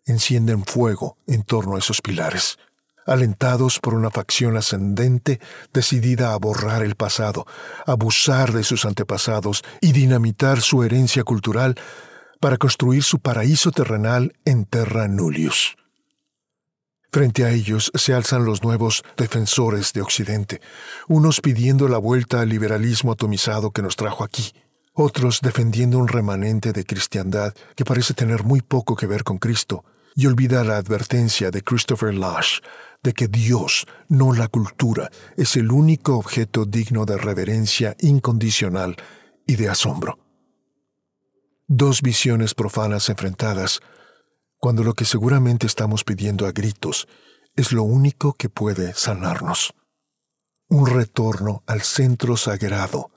encienden 0.05 0.63
fuego 0.63 1.17
en 1.25 1.41
torno 1.41 1.77
a 1.77 1.79
esos 1.79 1.99
pilares, 1.99 2.59
alentados 3.07 3.79
por 3.79 3.95
una 3.95 4.11
facción 4.11 4.55
ascendente 4.55 5.39
decidida 5.73 6.33
a 6.33 6.37
borrar 6.37 6.83
el 6.83 6.93
pasado, 6.93 7.47
abusar 7.87 8.53
de 8.53 8.63
sus 8.63 8.85
antepasados 8.85 9.63
y 9.81 9.93
dinamitar 9.93 10.61
su 10.61 10.83
herencia 10.83 11.23
cultural 11.23 11.75
para 12.41 12.57
construir 12.57 13.03
su 13.03 13.19
paraíso 13.19 13.71
terrenal 13.71 14.33
en 14.43 14.65
Terra 14.65 15.07
Nullius. 15.07 15.77
Frente 17.11 17.45
a 17.45 17.51
ellos 17.51 17.91
se 17.93 18.13
alzan 18.13 18.45
los 18.45 18.63
nuevos 18.63 19.03
defensores 19.15 19.93
de 19.93 20.01
Occidente, 20.01 20.59
unos 21.07 21.39
pidiendo 21.39 21.87
la 21.87 21.99
vuelta 21.99 22.41
al 22.41 22.49
liberalismo 22.49 23.11
atomizado 23.11 23.71
que 23.71 23.81
nos 23.83 23.95
trajo 23.95 24.23
aquí, 24.23 24.53
otros 24.93 25.41
defendiendo 25.41 25.99
un 25.99 26.07
remanente 26.07 26.73
de 26.73 26.83
cristiandad 26.83 27.53
que 27.75 27.85
parece 27.85 28.13
tener 28.13 28.43
muy 28.43 28.61
poco 28.61 28.95
que 28.95 29.07
ver 29.07 29.23
con 29.23 29.37
Cristo 29.37 29.85
y 30.15 30.25
olvida 30.25 30.63
la 30.63 30.77
advertencia 30.77 31.51
de 31.51 31.61
Christopher 31.61 32.13
Lash 32.13 32.59
de 33.03 33.13
que 33.13 33.27
Dios, 33.27 33.85
no 34.09 34.33
la 34.33 34.47
cultura, 34.47 35.11
es 35.37 35.55
el 35.57 35.71
único 35.71 36.17
objeto 36.17 36.65
digno 36.65 37.05
de 37.05 37.17
reverencia 37.17 37.95
incondicional 37.99 38.95
y 39.45 39.57
de 39.57 39.69
asombro 39.69 40.30
dos 41.73 42.01
visiones 42.01 42.53
profanas 42.53 43.07
enfrentadas, 43.07 43.79
cuando 44.57 44.83
lo 44.83 44.93
que 44.93 45.05
seguramente 45.05 45.67
estamos 45.67 46.03
pidiendo 46.03 46.45
a 46.45 46.51
gritos 46.51 47.07
es 47.55 47.71
lo 47.71 47.83
único 47.83 48.33
que 48.33 48.49
puede 48.49 48.93
sanarnos. 48.93 49.73
Un 50.67 50.85
retorno 50.85 51.63
al 51.67 51.81
centro 51.81 52.35
sagrado, 52.35 53.11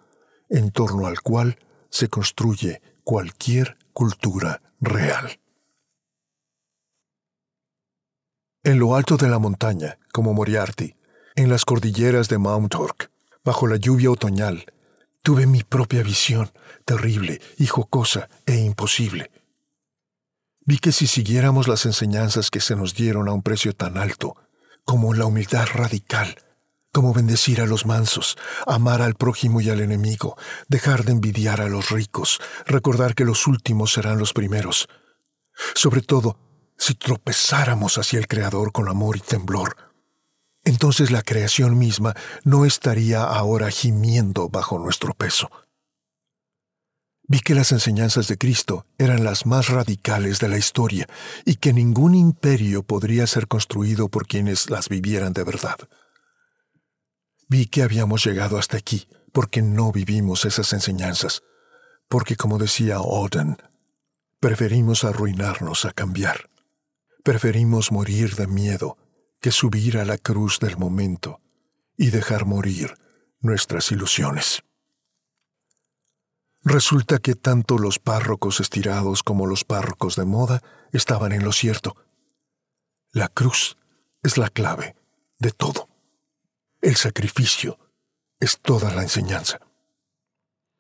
en 0.49 0.71
torno 0.71 1.09
al 1.09 1.21
cual 1.21 1.59
se 1.91 2.07
construye 2.07 2.81
cualquier 3.03 3.77
cultura 3.93 4.63
real. 4.81 5.41
En 8.63 8.79
lo 8.79 8.95
alto 8.95 9.17
de 9.17 9.29
la 9.29 9.41
montaña, 9.41 9.99
como 10.13 10.33
Moriarty, 10.33 10.95
en 11.35 11.51
las 11.51 11.65
cordilleras 11.65 12.29
de 12.29 12.39
Mount 12.39 12.77
Ork, 12.77 13.11
bajo 13.45 13.67
la 13.67 13.77
lluvia 13.77 14.13
otoñal, 14.13 14.65
tuve 15.25 15.47
mi 15.47 15.65
propia 15.65 16.03
visión, 16.03 16.53
terrible 16.85 17.41
y 17.57 17.67
jocosa 17.67 18.29
e 18.45 18.57
imposible. 18.57 19.31
Vi 20.67 20.79
que 20.79 20.93
si 20.93 21.07
siguiéramos 21.07 21.67
las 21.67 21.87
enseñanzas 21.87 22.51
que 22.51 22.61
se 22.61 22.77
nos 22.77 22.95
dieron 22.95 23.29
a 23.29 23.33
un 23.33 23.43
precio 23.43 23.75
tan 23.75 23.97
alto, 23.97 24.37
como 24.85 25.15
la 25.15 25.25
humildad 25.25 25.67
radical, 25.73 26.37
como 26.93 27.15
bendecir 27.15 27.63
a 27.63 27.67
los 27.67 27.87
mansos, 27.87 28.37
amar 28.67 29.01
al 29.01 29.15
prójimo 29.15 29.63
y 29.63 29.71
al 29.71 29.81
enemigo, 29.81 30.37
dejar 30.69 31.05
de 31.05 31.13
envidiar 31.13 31.63
a 31.63 31.71
los 31.71 31.89
ricos, 31.89 32.39
recordar 32.67 33.15
que 33.15 33.25
los 33.25 33.47
últimos 33.47 33.95
serán 33.95 34.19
los 34.19 34.35
primeros. 34.35 34.89
Sobre 35.75 36.03
todo, 36.03 36.39
si 36.77 36.95
tropezáramos 36.97 37.97
hacia 37.97 38.19
el 38.19 38.29
Creador 38.29 38.73
con 38.73 38.91
amor 38.91 39.17
y 39.17 39.21
temblor, 39.21 39.94
entonces 40.65 41.11
la 41.11 41.23
creación 41.23 41.79
misma 41.79 42.15
no 42.43 42.65
estaría 42.65 43.23
ahora 43.23 43.71
gimiendo 43.71 44.49
bajo 44.49 44.79
nuestro 44.79 45.15
peso. 45.15 45.51
Vi 47.27 47.41
que 47.41 47.55
las 47.55 47.73
enseñanzas 47.73 48.29
de 48.29 48.37
Cristo 48.37 48.87
eran 48.99 49.25
las 49.25 49.47
más 49.47 49.69
radicales 49.69 50.41
de 50.41 50.49
la 50.49 50.59
historia 50.59 51.07
y 51.47 51.57
que 51.57 51.73
ningún 51.73 52.15
imperio 52.15 52.83
podría 52.83 53.27
ser 53.27 53.49
construido 53.49 54.09
por 54.09 54.27
quienes 54.27 54.69
las 54.69 54.89
vivieran 54.89 55.33
de 55.33 55.45
verdad. 55.45 55.77
Vi 57.49 57.67
que 57.67 57.83
habíamos 57.83 58.25
llegado 58.25 58.59
hasta 58.59 58.77
aquí 58.77 59.07
porque 59.33 59.63
no 59.63 59.91
vivimos 59.91 60.45
esas 60.45 60.73
enseñanzas, 60.75 61.43
porque 62.09 62.37
como 62.37 62.59
decía 62.59 62.97
Auden, 62.97 63.57
preferimos 64.39 65.05
arruinarnos 65.05 65.87
a 65.87 65.93
cambiar. 65.93 66.51
Preferimos 67.23 67.91
morir 67.91 68.35
de 68.37 68.47
miedo 68.47 68.99
que 69.45 69.51
subir 69.51 69.99
a 69.99 70.07
la 70.07 70.17
cruz 70.17 70.59
del 70.59 70.79
momento 70.79 71.43
y 71.99 72.09
dejar 72.09 72.47
morir 72.47 72.95
nuestras 73.41 73.93
ilusiones. 73.93 74.63
Resulta 76.63 77.19
que 77.19 77.35
tanto 77.35 77.77
los 77.77 77.99
párrocos 77.99 78.61
estirados 78.61 79.23
como 79.23 79.47
los 79.47 79.65
párrocos 79.65 80.17
de 80.17 80.25
moda 80.25 80.63
estaban 80.93 81.33
en 81.33 81.45
lo 81.45 81.53
cierto. 81.53 81.95
La 83.13 83.29
cruz 83.29 83.77
es 84.23 84.39
la 84.39 84.49
clave 84.49 84.97
de 85.39 85.51
todo. 85.51 85.91
El 86.81 86.97
sacrificio 86.97 87.79
es 88.41 88.59
toda 88.61 88.95
la 88.95 89.03
enseñanza. 89.03 89.61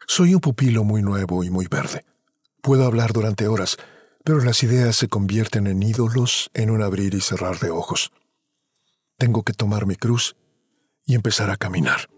Soy 0.07 0.33
un 0.33 0.41
pupilo 0.41 0.85
muy 0.85 1.03
nuevo 1.03 1.45
y 1.45 1.51
muy 1.51 1.67
verde. 1.67 2.07
Puedo 2.62 2.87
hablar 2.87 3.12
durante 3.12 3.47
horas, 3.47 3.77
pero 4.25 4.41
las 4.41 4.62
ideas 4.62 4.97
se 4.97 5.09
convierten 5.09 5.67
en 5.67 5.83
ídolos 5.83 6.51
en 6.55 6.71
un 6.71 6.81
abrir 6.81 7.12
y 7.12 7.21
cerrar 7.21 7.59
de 7.59 7.69
ojos. 7.69 8.11
Tengo 9.17 9.43
que 9.43 9.53
tomar 9.53 9.87
mi 9.87 9.97
cruz 9.97 10.37
y 11.07 11.15
empezar 11.15 11.51
a 11.51 11.57
caminar. 11.57 12.09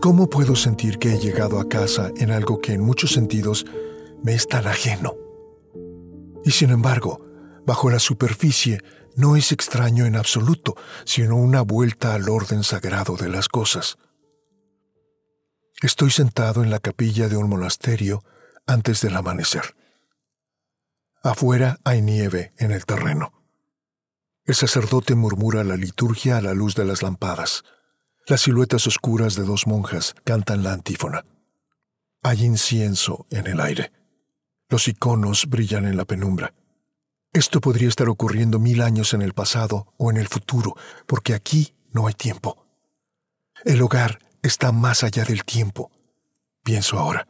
¿Cómo 0.00 0.28
puedo 0.28 0.56
sentir 0.56 0.98
que 0.98 1.14
he 1.14 1.18
llegado 1.18 1.58
a 1.60 1.68
casa 1.68 2.10
en 2.16 2.30
algo 2.30 2.60
que 2.60 2.72
en 2.72 2.82
muchos 2.82 3.12
sentidos 3.12 3.64
me 4.22 4.34
es 4.34 4.46
tan 4.46 4.66
ajeno? 4.66 5.14
Y 6.44 6.50
sin 6.50 6.70
embargo, 6.70 7.24
bajo 7.64 7.88
la 7.88 7.98
superficie 7.98 8.80
no 9.16 9.36
es 9.36 9.52
extraño 9.52 10.06
en 10.06 10.16
absoluto, 10.16 10.74
sino 11.04 11.36
una 11.36 11.62
vuelta 11.62 12.14
al 12.14 12.28
orden 12.28 12.64
sagrado 12.64 13.16
de 13.16 13.28
las 13.28 13.48
cosas. 13.48 13.96
Estoy 15.80 16.10
sentado 16.10 16.62
en 16.62 16.70
la 16.70 16.80
capilla 16.80 17.28
de 17.28 17.36
un 17.36 17.48
monasterio 17.48 18.22
antes 18.66 19.00
del 19.00 19.16
amanecer. 19.16 19.76
Afuera 21.22 21.78
hay 21.84 22.02
nieve 22.02 22.52
en 22.58 22.70
el 22.70 22.84
terreno. 22.84 23.32
El 24.44 24.54
sacerdote 24.54 25.14
murmura 25.14 25.64
la 25.64 25.76
liturgia 25.76 26.36
a 26.36 26.42
la 26.42 26.52
luz 26.52 26.74
de 26.74 26.84
las 26.84 27.02
lampadas. 27.02 27.64
Las 28.26 28.42
siluetas 28.42 28.86
oscuras 28.86 29.34
de 29.34 29.44
dos 29.44 29.66
monjas 29.66 30.14
cantan 30.24 30.62
la 30.62 30.72
antífona. 30.72 31.24
Hay 32.22 32.44
incienso 32.44 33.26
en 33.30 33.46
el 33.46 33.60
aire. 33.60 33.92
Los 34.68 34.88
iconos 34.88 35.46
brillan 35.46 35.86
en 35.86 35.96
la 35.96 36.04
penumbra. 36.04 36.54
Esto 37.32 37.60
podría 37.60 37.88
estar 37.88 38.08
ocurriendo 38.08 38.58
mil 38.58 38.80
años 38.80 39.12
en 39.12 39.22
el 39.22 39.32
pasado 39.32 39.92
o 39.96 40.10
en 40.10 40.18
el 40.18 40.28
futuro, 40.28 40.76
porque 41.06 41.34
aquí 41.34 41.74
no 41.90 42.06
hay 42.06 42.14
tiempo. 42.14 42.66
El 43.64 43.82
hogar 43.82 44.20
está 44.42 44.72
más 44.72 45.04
allá 45.04 45.24
del 45.24 45.44
tiempo, 45.44 45.90
pienso 46.62 46.98
ahora. 46.98 47.26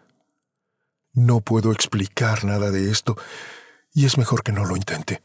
No 1.15 1.41
puedo 1.41 1.73
explicar 1.73 2.45
nada 2.45 2.71
de 2.71 2.91
esto, 2.91 3.17
y 3.93 4.05
es 4.05 4.19
mejor 4.19 4.43
que 4.43 4.53
no 4.53 4.65
lo 4.65 4.77
intente. 4.77 5.23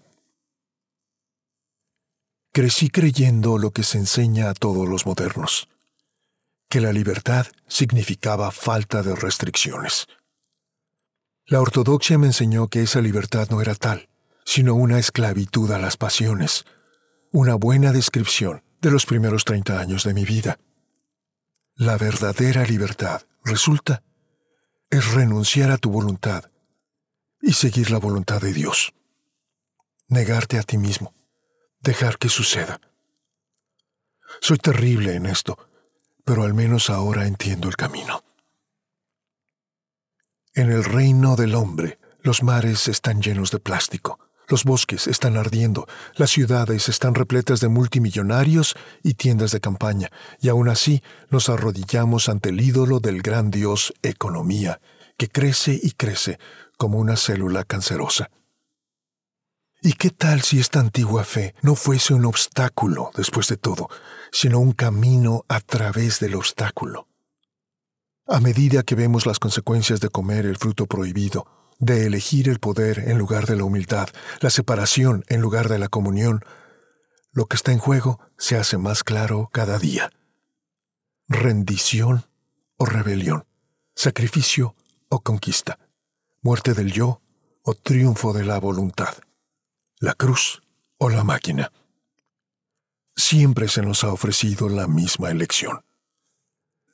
Crecí 2.53 2.89
creyendo 2.89 3.57
lo 3.57 3.71
que 3.71 3.83
se 3.83 3.97
enseña 3.97 4.49
a 4.49 4.53
todos 4.53 4.87
los 4.87 5.05
modernos, 5.05 5.67
que 6.69 6.79
la 6.79 6.93
libertad 6.93 7.47
significaba 7.67 8.51
falta 8.51 9.01
de 9.01 9.15
restricciones. 9.15 10.07
La 11.45 11.59
ortodoxia 11.59 12.19
me 12.19 12.27
enseñó 12.27 12.67
que 12.67 12.83
esa 12.83 13.01
libertad 13.01 13.49
no 13.49 13.59
era 13.59 13.73
tal, 13.73 14.09
sino 14.45 14.75
una 14.75 14.99
esclavitud 14.99 15.71
a 15.71 15.79
las 15.79 15.97
pasiones, 15.97 16.65
una 17.31 17.55
buena 17.55 17.91
descripción 17.91 18.63
de 18.81 18.91
los 18.91 19.07
primeros 19.07 19.45
30 19.45 19.79
años 19.79 20.03
de 20.03 20.13
mi 20.13 20.25
vida. 20.25 20.59
La 21.75 21.97
verdadera 21.97 22.63
libertad, 22.65 23.23
resulta, 23.43 24.03
es 24.89 25.13
renunciar 25.13 25.71
a 25.71 25.77
tu 25.77 25.91
voluntad 25.91 26.51
y 27.41 27.53
seguir 27.53 27.91
la 27.91 27.99
voluntad 27.99 28.41
de 28.41 28.53
Dios. 28.53 28.93
Negarte 30.07 30.57
a 30.57 30.63
ti 30.63 30.77
mismo 30.77 31.13
dejar 31.81 32.17
que 32.17 32.29
suceda. 32.29 32.81
Soy 34.41 34.57
terrible 34.57 35.15
en 35.15 35.25
esto, 35.25 35.57
pero 36.23 36.43
al 36.43 36.53
menos 36.53 36.89
ahora 36.89 37.25
entiendo 37.25 37.67
el 37.67 37.75
camino. 37.75 38.23
En 40.53 40.71
el 40.71 40.83
reino 40.83 41.35
del 41.35 41.55
hombre, 41.55 41.99
los 42.21 42.43
mares 42.43 42.87
están 42.87 43.21
llenos 43.21 43.51
de 43.51 43.59
plástico, 43.59 44.19
los 44.49 44.63
bosques 44.63 45.07
están 45.07 45.37
ardiendo, 45.37 45.87
las 46.15 46.31
ciudades 46.31 46.89
están 46.89 47.15
repletas 47.15 47.61
de 47.61 47.69
multimillonarios 47.69 48.75
y 49.03 49.13
tiendas 49.13 49.51
de 49.51 49.61
campaña, 49.61 50.09
y 50.41 50.49
aún 50.49 50.67
así 50.67 51.01
nos 51.29 51.49
arrodillamos 51.49 52.27
ante 52.27 52.49
el 52.49 52.59
ídolo 52.59 52.99
del 52.99 53.21
gran 53.21 53.51
dios 53.51 53.93
economía, 54.01 54.81
que 55.17 55.29
crece 55.29 55.79
y 55.81 55.91
crece 55.91 56.39
como 56.77 56.97
una 56.97 57.15
célula 57.15 57.63
cancerosa. 57.63 58.31
¿Y 59.81 59.93
qué 59.93 60.09
tal 60.09 60.41
si 60.41 60.59
esta 60.59 60.79
antigua 60.79 61.23
fe 61.23 61.55
no 61.61 61.75
fuese 61.75 62.13
un 62.13 62.25
obstáculo 62.25 63.11
después 63.15 63.47
de 63.47 63.55
todo, 63.55 63.87
sino 64.31 64.59
un 64.59 64.73
camino 64.73 65.45
a 65.47 65.61
través 65.61 66.19
del 66.19 66.35
obstáculo? 66.35 67.07
A 68.27 68.39
medida 68.39 68.83
que 68.83 68.95
vemos 68.95 69.25
las 69.25 69.39
consecuencias 69.39 70.01
de 70.01 70.09
comer 70.09 70.45
el 70.45 70.57
fruto 70.57 70.85
prohibido, 70.85 71.58
de 71.79 72.05
elegir 72.05 72.49
el 72.49 72.59
poder 72.59 72.99
en 72.99 73.17
lugar 73.17 73.47
de 73.47 73.55
la 73.55 73.63
humildad, 73.63 74.09
la 74.41 74.49
separación 74.49 75.23
en 75.27 75.41
lugar 75.41 75.69
de 75.69 75.79
la 75.79 75.87
comunión, 75.87 76.43
lo 77.31 77.47
que 77.47 77.55
está 77.55 77.71
en 77.71 77.79
juego 77.79 78.19
se 78.37 78.57
hace 78.57 78.77
más 78.77 79.03
claro 79.03 79.49
cada 79.51 79.79
día. 79.79 80.11
Rendición 81.27 82.25
o 82.77 82.85
rebelión, 82.85 83.45
sacrificio 83.95 84.75
o 85.09 85.21
conquista, 85.21 85.79
muerte 86.41 86.73
del 86.73 86.91
yo 86.91 87.21
o 87.63 87.73
triunfo 87.73 88.33
de 88.33 88.45
la 88.45 88.59
voluntad 88.59 89.15
la 89.99 90.13
cruz 90.13 90.61
o 90.97 91.09
la 91.09 91.23
máquina. 91.23 91.71
Siempre 93.15 93.67
se 93.67 93.81
nos 93.81 94.05
ha 94.05 94.13
ofrecido 94.13 94.69
la 94.69 94.87
misma 94.87 95.29
elección. 95.29 95.83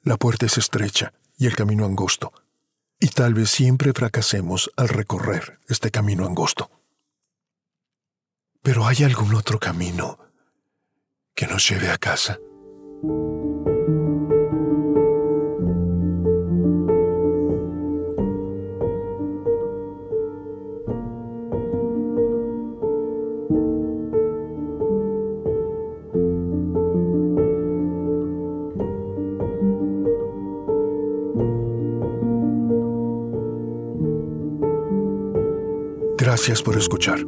La 0.01 0.17
puerta 0.17 0.47
es 0.47 0.57
estrecha 0.57 1.13
y 1.37 1.45
el 1.45 1.55
camino 1.55 1.85
angosto, 1.85 2.33
y 3.05 3.09
tal 3.09 3.35
vez 3.35 3.51
siempre 3.51 3.93
fracasemos 3.93 4.71
al 4.77 4.89
recorrer 4.89 5.59
este 5.67 5.91
camino 5.91 6.25
angosto. 6.25 6.71
Pero 8.63 8.87
¿hay 8.87 9.03
algún 9.03 9.35
otro 9.35 9.59
camino 9.59 10.17
que 11.35 11.45
nos 11.45 11.69
lleve 11.69 11.91
a 11.91 11.99
casa? 11.99 12.39
Gracias 36.35 36.61
por 36.61 36.77
escuchar. 36.77 37.25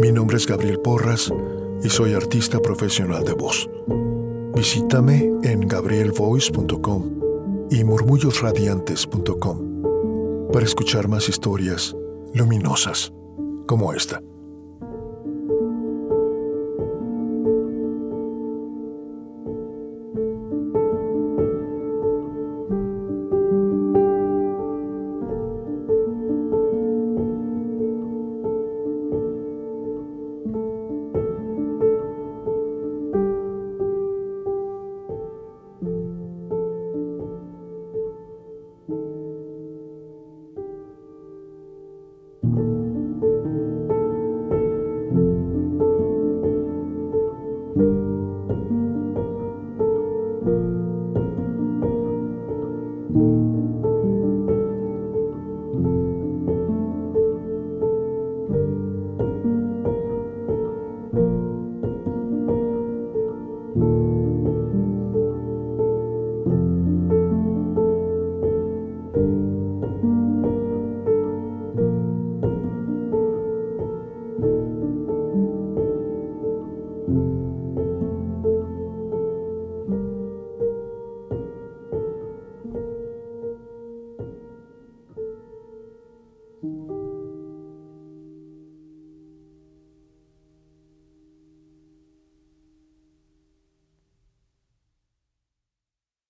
Mi 0.00 0.12
nombre 0.12 0.36
es 0.36 0.46
Gabriel 0.46 0.78
Porras 0.78 1.28
y 1.82 1.88
soy 1.88 2.14
artista 2.14 2.60
profesional 2.60 3.24
de 3.24 3.32
voz. 3.32 3.68
Visítame 4.54 5.28
en 5.42 5.66
gabrielvoice.com 5.66 7.66
y 7.68 7.82
murmullosradiantes.com 7.82 10.48
para 10.52 10.64
escuchar 10.64 11.08
más 11.08 11.28
historias 11.28 11.96
luminosas 12.32 13.12
como 13.66 13.92
esta. 13.92 14.22